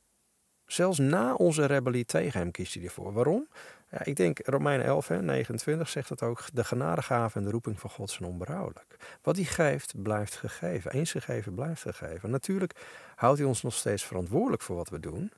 Zelfs 0.67 0.97
na 0.97 1.33
onze 1.33 1.65
rebellie 1.65 2.05
tegen 2.05 2.39
hem 2.39 2.51
kiest 2.51 2.73
hij 2.73 2.83
ervoor. 2.83 3.13
Waarom? 3.13 3.47
Ja, 3.91 4.03
ik 4.03 4.15
denk 4.15 4.39
Romein 4.43 4.81
11, 4.81 5.07
hè, 5.07 5.21
29 5.21 5.89
zegt 5.89 6.09
het 6.09 6.21
ook. 6.21 6.43
De 6.53 6.63
genadegave 6.63 7.37
en 7.37 7.45
de 7.45 7.51
roeping 7.51 7.79
van 7.79 7.89
God 7.89 8.09
zijn 8.09 8.29
onberouwelijk. 8.29 9.17
Wat 9.21 9.35
hij 9.35 9.45
geeft, 9.45 10.01
blijft 10.01 10.35
gegeven. 10.35 10.91
Eens 10.91 11.11
gegeven, 11.11 11.53
blijft 11.53 11.81
gegeven. 11.81 12.29
Natuurlijk 12.29 12.73
houdt 13.15 13.37
hij 13.37 13.47
ons 13.47 13.61
nog 13.61 13.73
steeds 13.73 14.03
verantwoordelijk 14.03 14.61
voor 14.61 14.75
wat 14.75 14.89
we 14.89 14.99
doen. 14.99 15.31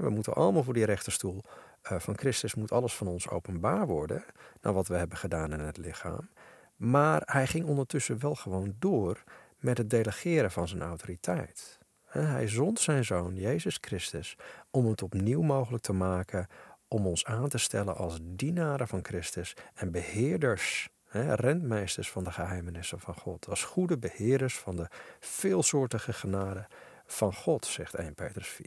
We 0.00 0.10
moeten 0.10 0.34
allemaal 0.34 0.62
voor 0.62 0.74
die 0.74 0.84
rechterstoel 0.84 1.42
eh, 1.82 1.98
van 1.98 2.18
Christus 2.18 2.54
moet 2.54 2.72
alles 2.72 2.94
van 2.94 3.06
ons 3.06 3.28
openbaar 3.28 3.86
worden. 3.86 4.24
Naar 4.60 4.72
wat 4.72 4.88
we 4.88 4.96
hebben 4.96 5.18
gedaan 5.18 5.52
in 5.52 5.60
het 5.60 5.76
lichaam. 5.76 6.28
Maar 6.76 7.22
hij 7.24 7.46
ging 7.46 7.66
ondertussen 7.66 8.20
wel 8.20 8.34
gewoon 8.34 8.74
door 8.78 9.24
met 9.58 9.78
het 9.78 9.90
delegeren 9.90 10.50
van 10.50 10.68
zijn 10.68 10.82
autoriteit. 10.82 11.77
Hij 12.08 12.48
zond 12.48 12.80
zijn 12.80 13.04
zoon, 13.04 13.36
Jezus 13.36 13.78
Christus, 13.80 14.36
om 14.70 14.86
het 14.86 15.02
opnieuw 15.02 15.42
mogelijk 15.42 15.82
te 15.82 15.92
maken 15.92 16.46
om 16.88 17.06
ons 17.06 17.24
aan 17.24 17.48
te 17.48 17.58
stellen 17.58 17.96
als 17.96 18.18
dienaren 18.22 18.88
van 18.88 19.04
Christus 19.04 19.54
en 19.74 19.90
beheerders, 19.90 20.88
rentmeesters 21.34 22.10
van 22.10 22.24
de 22.24 22.32
geheimenissen 22.32 23.00
van 23.00 23.14
God. 23.14 23.48
Als 23.48 23.64
goede 23.64 23.98
beheerders 23.98 24.58
van 24.58 24.76
de 24.76 24.88
veelsoortige 25.20 26.12
genade 26.12 26.66
van 27.06 27.34
God, 27.34 27.66
zegt 27.66 27.94
1 27.94 28.14
Petrus 28.14 28.48
4. 28.48 28.66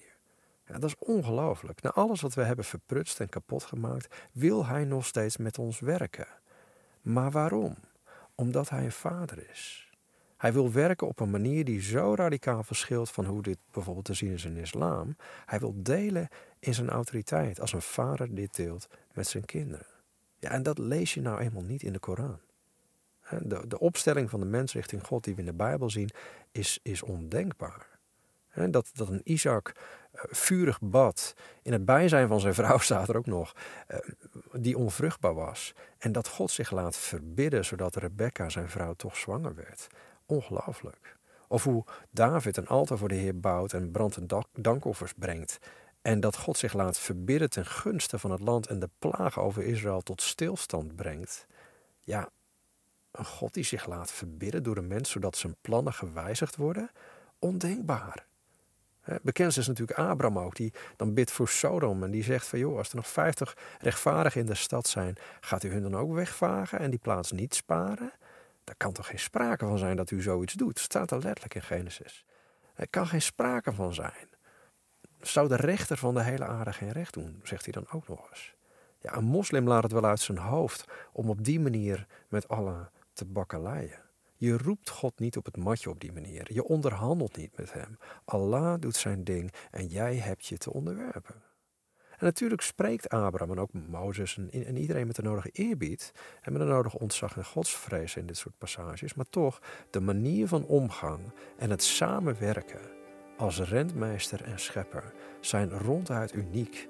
Ja, 0.68 0.80
dat 0.80 0.90
is 0.90 0.96
ongelooflijk. 1.00 1.82
Na 1.82 1.92
alles 1.92 2.22
wat 2.22 2.34
we 2.34 2.44
hebben 2.44 2.66
verprutst 2.66 3.20
en 3.20 3.30
kapot 3.30 3.64
gemaakt, 3.64 4.16
wil 4.32 4.66
Hij 4.66 4.84
nog 4.84 5.06
steeds 5.06 5.38
met 5.38 5.60
ons 5.60 5.80
werken. 5.80 6.28
Maar 7.02 7.32
waarom? 7.32 7.76
Omdat 8.36 8.70
Hij 8.70 8.84
een 8.84 8.92
vader 8.92 9.50
is. 9.50 9.91
Hij 10.42 10.54
wil 10.54 10.72
werken 10.72 11.08
op 11.08 11.20
een 11.20 11.30
manier 11.30 11.66
die 11.66 11.82
zo 11.82 12.16
radicaal 12.16 12.64
verschilt 12.64 13.12
van 13.12 13.26
hoe 13.26 13.42
dit 13.42 13.58
bijvoorbeeld 13.72 14.06
te 14.06 14.14
zien 14.14 14.32
is 14.32 14.46
in 14.46 14.58
islam. 14.58 15.16
Hij 15.46 15.60
wil 15.60 15.74
delen 15.76 16.28
in 16.60 16.74
zijn 16.74 16.90
autoriteit 16.90 17.60
als 17.60 17.74
een 17.74 17.82
vader 17.82 18.36
dit 18.36 18.56
deelt 18.56 18.88
met 19.14 19.28
zijn 19.28 19.46
kinderen. 19.46 19.86
Ja, 20.40 20.50
en 20.50 20.64
dat 20.64 20.78
lees 20.78 21.14
je 21.14 21.22
nou 21.22 21.40
eenmaal 21.40 21.64
niet 21.64 21.84
in 21.84 21.94
de 21.94 22.00
Koran. 22.00 22.40
De, 23.40 23.68
de 23.68 23.80
opstelling 23.80 24.30
van 24.30 24.40
de 24.40 24.46
mens 24.46 24.74
richting 24.74 25.04
God 25.06 25.24
die 25.24 25.34
we 25.34 25.40
in 25.40 25.46
de 25.46 25.54
Bijbel 25.54 25.90
zien, 25.90 26.10
is, 26.52 26.80
is 26.82 27.02
ondenkbaar. 27.02 27.88
Dat, 28.70 28.90
dat 28.94 29.10
een 29.10 29.22
Isaac 29.24 29.72
uh, 29.76 30.22
vurig 30.30 30.80
bad, 30.82 31.34
in 31.62 31.72
het 31.72 31.86
bijzijn 31.86 32.28
van 32.28 32.40
zijn 32.40 32.54
vrouw 32.54 32.78
staat 32.90 33.10
er 33.10 33.18
ook 33.18 33.26
nog, 33.26 33.56
uh, 33.92 33.98
die 34.54 34.78
onvruchtbaar 34.78 35.34
was. 35.34 35.74
En 35.98 36.12
dat 36.12 36.28
God 36.28 36.52
zich 36.52 36.72
laat 36.72 36.98
verbidden, 36.98 37.66
zodat 37.66 37.96
Rebecca, 37.96 38.50
zijn 38.50 38.70
vrouw, 38.70 38.94
toch 38.94 39.18
zwanger 39.18 39.56
werd. 39.56 39.88
Ongelooflijk. 40.32 41.18
Of 41.48 41.64
hoe 41.64 41.84
David 42.10 42.58
een 42.58 42.68
altaar 42.68 42.98
voor 42.98 43.08
de 43.08 43.16
Heer 43.16 43.40
bouwt 43.40 43.74
en 43.74 43.92
brand- 43.92 44.18
en 44.18 44.28
dankoffers 44.54 45.14
brengt. 45.14 45.58
En 46.02 46.20
dat 46.20 46.38
God 46.38 46.58
zich 46.58 46.74
laat 46.74 47.00
verbidden 47.00 47.50
ten 47.50 47.66
gunste 47.66 48.20
van 48.20 48.32
het 48.32 48.42
land 48.42 48.68
en 48.68 48.80
de 48.80 48.90
plaag 49.00 49.40
over 49.40 49.64
Israël 49.64 50.02
tot 50.02 50.22
stilstand 50.22 50.96
brengt. 50.96 51.48
Ja, 52.00 52.30
een 53.12 53.26
God 53.26 53.54
die 53.54 53.64
zich 53.64 53.86
laat 53.86 54.12
verbidden 54.12 54.64
door 54.64 54.76
de 54.76 54.82
mens 54.82 55.10
zodat 55.10 55.38
zijn 55.38 55.56
plannen 55.62 55.94
gewijzigd 55.94 56.56
worden? 56.56 56.92
Ondenkbaar. 57.40 58.26
Bekend 59.22 59.58
is 59.58 59.68
natuurlijk 59.68 60.00
Abraham 60.00 60.40
ook, 60.40 60.56
die 60.56 60.74
dan 60.96 61.14
bidt 61.14 61.32
voor 61.32 61.48
Sodom 61.48 62.04
en 62.04 62.12
die 62.12 62.24
zegt 62.24 62.48
van 62.48 62.60
joh, 62.60 62.78
als 62.78 62.90
er 62.90 62.96
nog 62.96 63.08
vijftig 63.08 63.58
rechtvaardigen 63.80 64.42
in 64.42 64.48
de 64.48 64.56
stad 64.56 64.88
zijn, 64.88 65.16
gaat 65.40 65.64
u 65.64 65.72
hun 65.72 65.82
dan 65.82 65.96
ook 65.96 66.14
wegvagen 66.14 66.80
en 66.80 66.90
die 66.90 67.00
plaats 67.00 67.32
niet 67.32 67.56
sparen? 67.56 68.12
Daar 68.72 68.80
kan 68.80 68.94
toch 68.94 69.08
geen 69.08 69.20
sprake 69.20 69.66
van 69.66 69.78
zijn 69.78 69.96
dat 69.96 70.12
u 70.12 70.22
zoiets 70.22 70.54
doet? 70.54 70.80
Staat 70.80 71.12
er 71.12 71.20
letterlijk 71.20 71.56
in 71.56 71.62
Genesis. 71.62 72.26
Er 72.74 72.90
kan 72.90 73.08
geen 73.08 73.22
sprake 73.22 73.74
van 73.74 73.94
zijn. 73.94 74.30
Zou 75.20 75.48
de 75.48 75.56
rechter 75.56 75.98
van 75.98 76.14
de 76.14 76.24
hele 76.24 76.46
aarde 76.46 76.74
geen 76.74 76.92
recht 76.92 77.14
doen, 77.14 77.40
zegt 77.44 77.64
hij 77.64 77.74
dan 77.74 77.90
ook 77.92 78.08
nog 78.08 78.30
eens. 78.30 78.56
Ja, 79.00 79.16
een 79.16 79.24
moslim 79.24 79.68
laat 79.68 79.84
het 79.84 79.92
wel 79.92 80.06
uit 80.06 80.20
zijn 80.20 80.38
hoofd 80.38 80.86
om 81.12 81.30
op 81.30 81.44
die 81.44 81.60
manier 81.60 82.08
met 82.28 82.48
alle 82.48 82.90
te 83.14 83.26
bakkeleien. 83.26 84.00
Je 84.36 84.58
roept 84.58 84.90
God 84.90 85.20
niet 85.20 85.38
op 85.38 85.46
het 85.46 85.58
matje 85.58 85.90
op 85.90 86.00
die 86.00 86.12
manier. 86.12 86.54
Je 86.54 86.64
onderhandelt 86.64 87.38
niet 87.38 87.58
met 87.58 87.74
hem. 87.74 87.98
Allah 88.26 88.80
doet 88.80 88.96
zijn 88.96 89.24
ding 89.24 89.54
en 89.72 89.88
jij 89.88 90.16
hebt 90.16 90.46
je 90.46 90.58
te 90.58 90.74
onderwerpen. 90.74 91.36
En 92.22 92.28
natuurlijk 92.28 92.62
spreekt 92.62 93.10
Abraham 93.10 93.52
en 93.52 93.60
ook 93.60 93.74
Mozes 93.74 94.38
en, 94.38 94.66
en 94.66 94.78
iedereen 94.78 95.08
met 95.08 95.16
de 95.16 95.22
nodige 95.22 95.50
eerbied 95.50 96.12
en 96.42 96.52
met 96.52 96.62
de 96.62 96.68
nodige 96.68 97.00
ontzag 97.00 97.38
en 97.38 97.46
godsvrees 97.46 98.16
in 98.16 98.26
dit 98.26 98.38
soort 98.38 98.58
passages. 98.58 99.14
Maar 99.14 99.30
toch, 99.30 99.62
de 99.90 100.00
manier 100.00 100.48
van 100.48 100.66
omgang 100.66 101.20
en 101.58 101.70
het 101.70 101.84
samenwerken 101.84 102.80
als 103.38 103.60
rentmeester 103.60 104.44
en 104.44 104.60
schepper 104.60 105.14
zijn 105.40 105.70
ronduit 105.70 106.34
uniek 106.34 106.88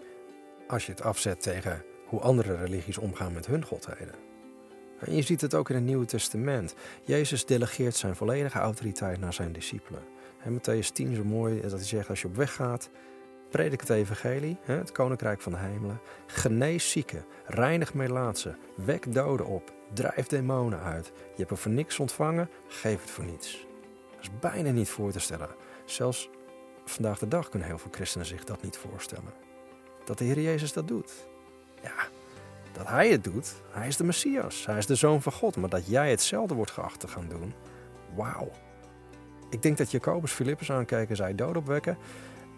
als 0.67 0.86
je 0.86 0.91
het 0.91 1.02
afzet 1.02 1.41
tegen 1.41 1.84
hoe 2.06 2.20
andere 2.20 2.56
religies 2.56 2.98
omgaan 2.98 3.34
met 3.34 3.46
hun 3.46 3.65
godheden. 3.65 4.15
En 5.00 5.15
je 5.15 5.22
ziet 5.22 5.41
het 5.41 5.54
ook 5.54 5.70
in 5.70 5.76
het 5.76 5.84
Nieuwe 5.84 6.06
Testament. 6.06 6.76
Jezus 7.06 7.46
delegeert 7.46 7.96
zijn 7.96 8.15
volledige 8.15 8.60
autoriteit 8.60 9.20
naar 9.20 9.34
zijn 9.34 9.52
discipelen. 9.52 10.04
En 10.44 10.60
Matthäus 10.60 10.91
10 10.94 11.15
zo 11.15 11.24
mooi 11.24 11.62
dat 11.62 11.72
hij 11.72 11.84
zegt 11.84 12.10
als 12.10 12.22
je 12.22 12.28
op 12.28 12.36
weg 12.36 12.54
gaat, 12.54 12.89
predik 13.52 13.80
het 13.80 13.90
evangelie, 13.90 14.58
het 14.62 14.92
koninkrijk 14.92 15.42
van 15.42 15.52
de 15.52 15.58
hemelen, 15.58 16.00
genees 16.28 16.92
zieken, 16.92 17.26
reinig 17.46 17.94
melaatsen, 17.94 18.58
wek 18.76 19.14
doden 19.14 19.46
op, 19.46 19.74
drijf 19.94 20.28
demonen 20.28 20.82
uit. 20.82 21.06
Je 21.06 21.38
hebt 21.38 21.50
het 21.50 21.60
voor 21.60 21.72
niks 21.72 22.00
ontvangen, 22.00 22.50
geef 22.68 23.02
het 23.02 23.10
voor 23.10 23.26
niets. 23.26 23.68
Dat 24.16 24.22
is 24.22 24.40
bijna 24.40 24.72
niet 24.72 24.90
voor 24.90 25.12
te 25.12 25.20
stellen. 25.20 25.50
Zelfs 25.86 26.30
vandaag 26.86 27.20
de 27.20 27.28
dag 27.28 27.50
kunnen 27.50 27.68
heel 27.68 27.78
veel 27.78 27.92
christenen 27.92 28.26
zich 28.26 28.44
dat 28.44 28.64
niet 28.64 28.78
voorstellen. 28.78 29.34
Dat 30.06 30.18
de 30.18 30.24
Heer 30.24 30.42
Jezus 30.42 30.74
dat 30.74 30.88
doet. 30.88 31.12
Ja, 31.82 32.08
dat 32.72 32.88
hij 32.88 33.10
het 33.10 33.24
doet. 33.24 33.54
Hij 33.72 33.88
is 33.88 33.98
de 33.98 34.04
Messias. 34.04 34.66
Hij 34.66 34.78
is 34.78 34.86
de 34.86 34.96
Zoon 34.96 35.22
van 35.22 35.32
God. 35.32 35.56
Maar 35.56 35.70
dat 35.70 35.88
jij 35.88 36.10
hetzelfde 36.10 36.54
wordt 36.54 36.72
geacht 36.72 37.00
te 37.00 37.08
gaan 37.08 37.28
doen. 37.30 37.54
Wauw. 38.16 38.52
Ik 39.50 39.62
denk 39.62 39.78
dat 39.78 39.92
Jacobus 39.92 40.32
Filippus 40.32 40.72
aankijken 40.72 41.10
en 41.10 41.16
zei 41.16 41.36
dood 41.36 41.58
opwekken. 41.58 41.98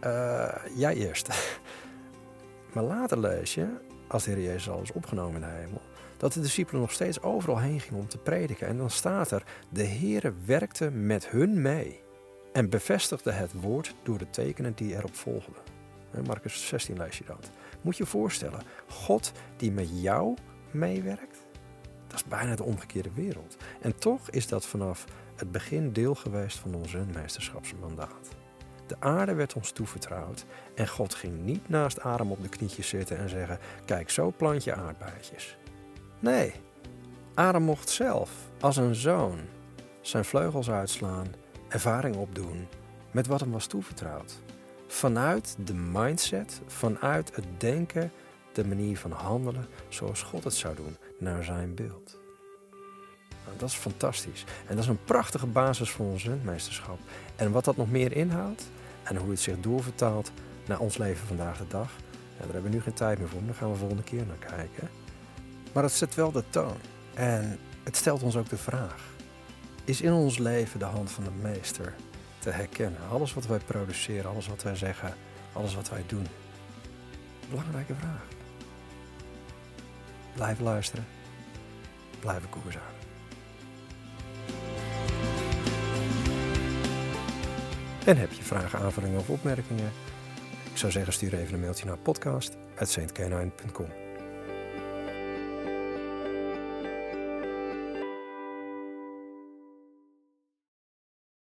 Uh, 0.05 0.55
jij 0.75 0.95
eerst. 0.95 1.27
maar 2.73 2.83
later 2.83 3.19
lees 3.19 3.53
je, 3.53 3.67
als 4.07 4.23
de 4.23 4.31
Heer 4.31 4.43
Jezus 4.43 4.69
al 4.69 4.81
is 4.81 4.91
opgenomen 4.91 5.35
in 5.35 5.47
de 5.47 5.55
hemel, 5.55 5.81
dat 6.17 6.33
de 6.33 6.39
discipelen 6.39 6.81
nog 6.81 6.91
steeds 6.91 7.21
overal 7.21 7.59
heen 7.59 7.79
gingen 7.79 7.99
om 7.99 8.07
te 8.07 8.17
prediken. 8.17 8.67
En 8.67 8.77
dan 8.77 8.89
staat 8.89 9.31
er, 9.31 9.43
de 9.69 9.83
Heer 9.83 10.33
werkte 10.45 10.91
met 10.91 11.29
hun 11.29 11.61
mee 11.61 12.01
en 12.53 12.69
bevestigde 12.69 13.31
het 13.31 13.61
woord 13.61 13.95
door 14.03 14.17
de 14.17 14.29
tekenen 14.29 14.73
die 14.75 14.95
erop 14.95 15.15
volgden. 15.15 15.55
Marcus 16.25 16.67
16 16.67 16.97
lees 16.97 17.17
je 17.17 17.23
dat. 17.23 17.49
Moet 17.81 17.97
je 17.97 18.03
je 18.03 18.09
voorstellen, 18.09 18.61
God 18.87 19.31
die 19.57 19.71
met 19.71 20.01
jou 20.01 20.37
meewerkt, 20.71 21.45
dat 22.07 22.15
is 22.15 22.23
bijna 22.23 22.55
de 22.55 22.63
omgekeerde 22.63 23.11
wereld. 23.13 23.57
En 23.81 23.95
toch 23.95 24.29
is 24.29 24.47
dat 24.47 24.65
vanaf 24.65 25.05
het 25.35 25.51
begin 25.51 25.93
deel 25.93 26.15
geweest 26.15 26.57
van 26.57 26.75
ons 26.75 26.95
meesterschapsmandaat. 27.13 28.42
De 28.99 29.07
aarde 29.07 29.33
werd 29.33 29.53
ons 29.53 29.71
toevertrouwd 29.71 30.45
en 30.75 30.87
God 30.87 31.15
ging 31.15 31.43
niet 31.43 31.69
naast 31.69 32.01
Adam 32.01 32.31
op 32.31 32.41
de 32.41 32.49
knietjes 32.49 32.87
zitten 32.87 33.17
en 33.17 33.29
zeggen: 33.29 33.59
Kijk, 33.85 34.09
zo 34.09 34.33
plant 34.37 34.63
je 34.63 34.73
aardbeidjes. 34.73 35.57
Nee, 36.19 36.53
Adam 37.33 37.63
mocht 37.63 37.89
zelf, 37.89 38.31
als 38.59 38.77
een 38.77 38.95
zoon, 38.95 39.39
zijn 40.01 40.25
vleugels 40.25 40.69
uitslaan, 40.69 41.27
ervaring 41.69 42.15
opdoen 42.15 42.67
met 43.11 43.27
wat 43.27 43.39
hem 43.39 43.51
was 43.51 43.67
toevertrouwd 43.67 44.41
vanuit 44.87 45.55
de 45.65 45.73
mindset, 45.73 46.61
vanuit 46.67 47.35
het 47.35 47.45
denken, 47.57 48.11
de 48.51 48.65
manier 48.65 48.97
van 48.97 49.11
handelen 49.11 49.67
zoals 49.89 50.21
God 50.21 50.43
het 50.43 50.53
zou 50.53 50.75
doen, 50.75 50.97
naar 51.19 51.43
zijn 51.43 51.75
beeld. 51.75 52.19
Nou, 53.45 53.57
dat 53.57 53.69
is 53.69 53.75
fantastisch. 53.75 54.43
En 54.67 54.75
dat 54.75 54.83
is 54.83 54.89
een 54.89 55.03
prachtige 55.03 55.47
basis 55.47 55.89
voor 55.89 56.05
ons 56.05 56.27
meesterschap. 56.43 56.99
En 57.35 57.51
wat 57.51 57.65
dat 57.65 57.77
nog 57.77 57.91
meer 57.91 58.15
inhoudt 58.15 58.63
en 59.03 59.15
hoe 59.15 59.29
het 59.29 59.39
zich 59.39 59.59
doorvertaalt 59.59 60.31
naar 60.67 60.79
ons 60.79 60.97
leven 60.97 61.27
vandaag 61.27 61.57
de 61.57 61.67
dag, 61.67 61.91
ja, 62.11 62.39
daar 62.39 62.53
hebben 62.53 62.71
we 62.71 62.77
nu 62.77 62.81
geen 62.81 62.93
tijd 62.93 63.19
meer 63.19 63.29
voor, 63.29 63.45
daar 63.45 63.55
gaan 63.55 63.71
we 63.71 63.77
volgende 63.77 64.03
keer 64.03 64.25
naar 64.25 64.55
kijken. 64.55 64.89
Maar 65.73 65.83
het 65.83 65.91
zet 65.91 66.15
wel 66.15 66.31
de 66.31 66.43
toon. 66.49 66.77
En 67.13 67.59
het 67.83 67.95
stelt 67.95 68.23
ons 68.23 68.35
ook 68.35 68.49
de 68.49 68.57
vraag: 68.57 69.01
is 69.83 70.01
in 70.01 70.11
ons 70.11 70.37
leven 70.37 70.79
de 70.79 70.85
hand 70.85 71.11
van 71.11 71.23
de 71.23 71.31
meester 71.41 71.93
te 72.39 72.49
herkennen. 72.49 72.99
Alles 73.09 73.33
wat 73.33 73.45
wij 73.45 73.59
produceren, 73.59 74.29
alles 74.29 74.47
wat 74.47 74.63
wij 74.63 74.75
zeggen, 74.75 75.13
alles 75.53 75.75
wat 75.75 75.89
wij 75.89 76.03
doen. 76.07 76.27
Belangrijke 77.49 77.95
vraag. 77.95 78.27
Blijf 80.33 80.59
luisteren. 80.59 81.05
Blijf 82.19 82.49
koers 82.49 82.75
houden. 82.75 83.02
En 88.05 88.17
heb 88.17 88.31
je 88.31 88.43
vragen, 88.43 88.79
aanvullingen 88.79 89.19
of 89.19 89.29
opmerkingen? 89.29 89.91
Ik 90.71 90.77
zou 90.77 90.91
zeggen 90.91 91.13
stuur 91.13 91.33
even 91.33 91.53
een 91.53 91.59
mailtje 91.59 91.85
naar 91.85 91.97
podcast.saintcanine.com 91.97 94.02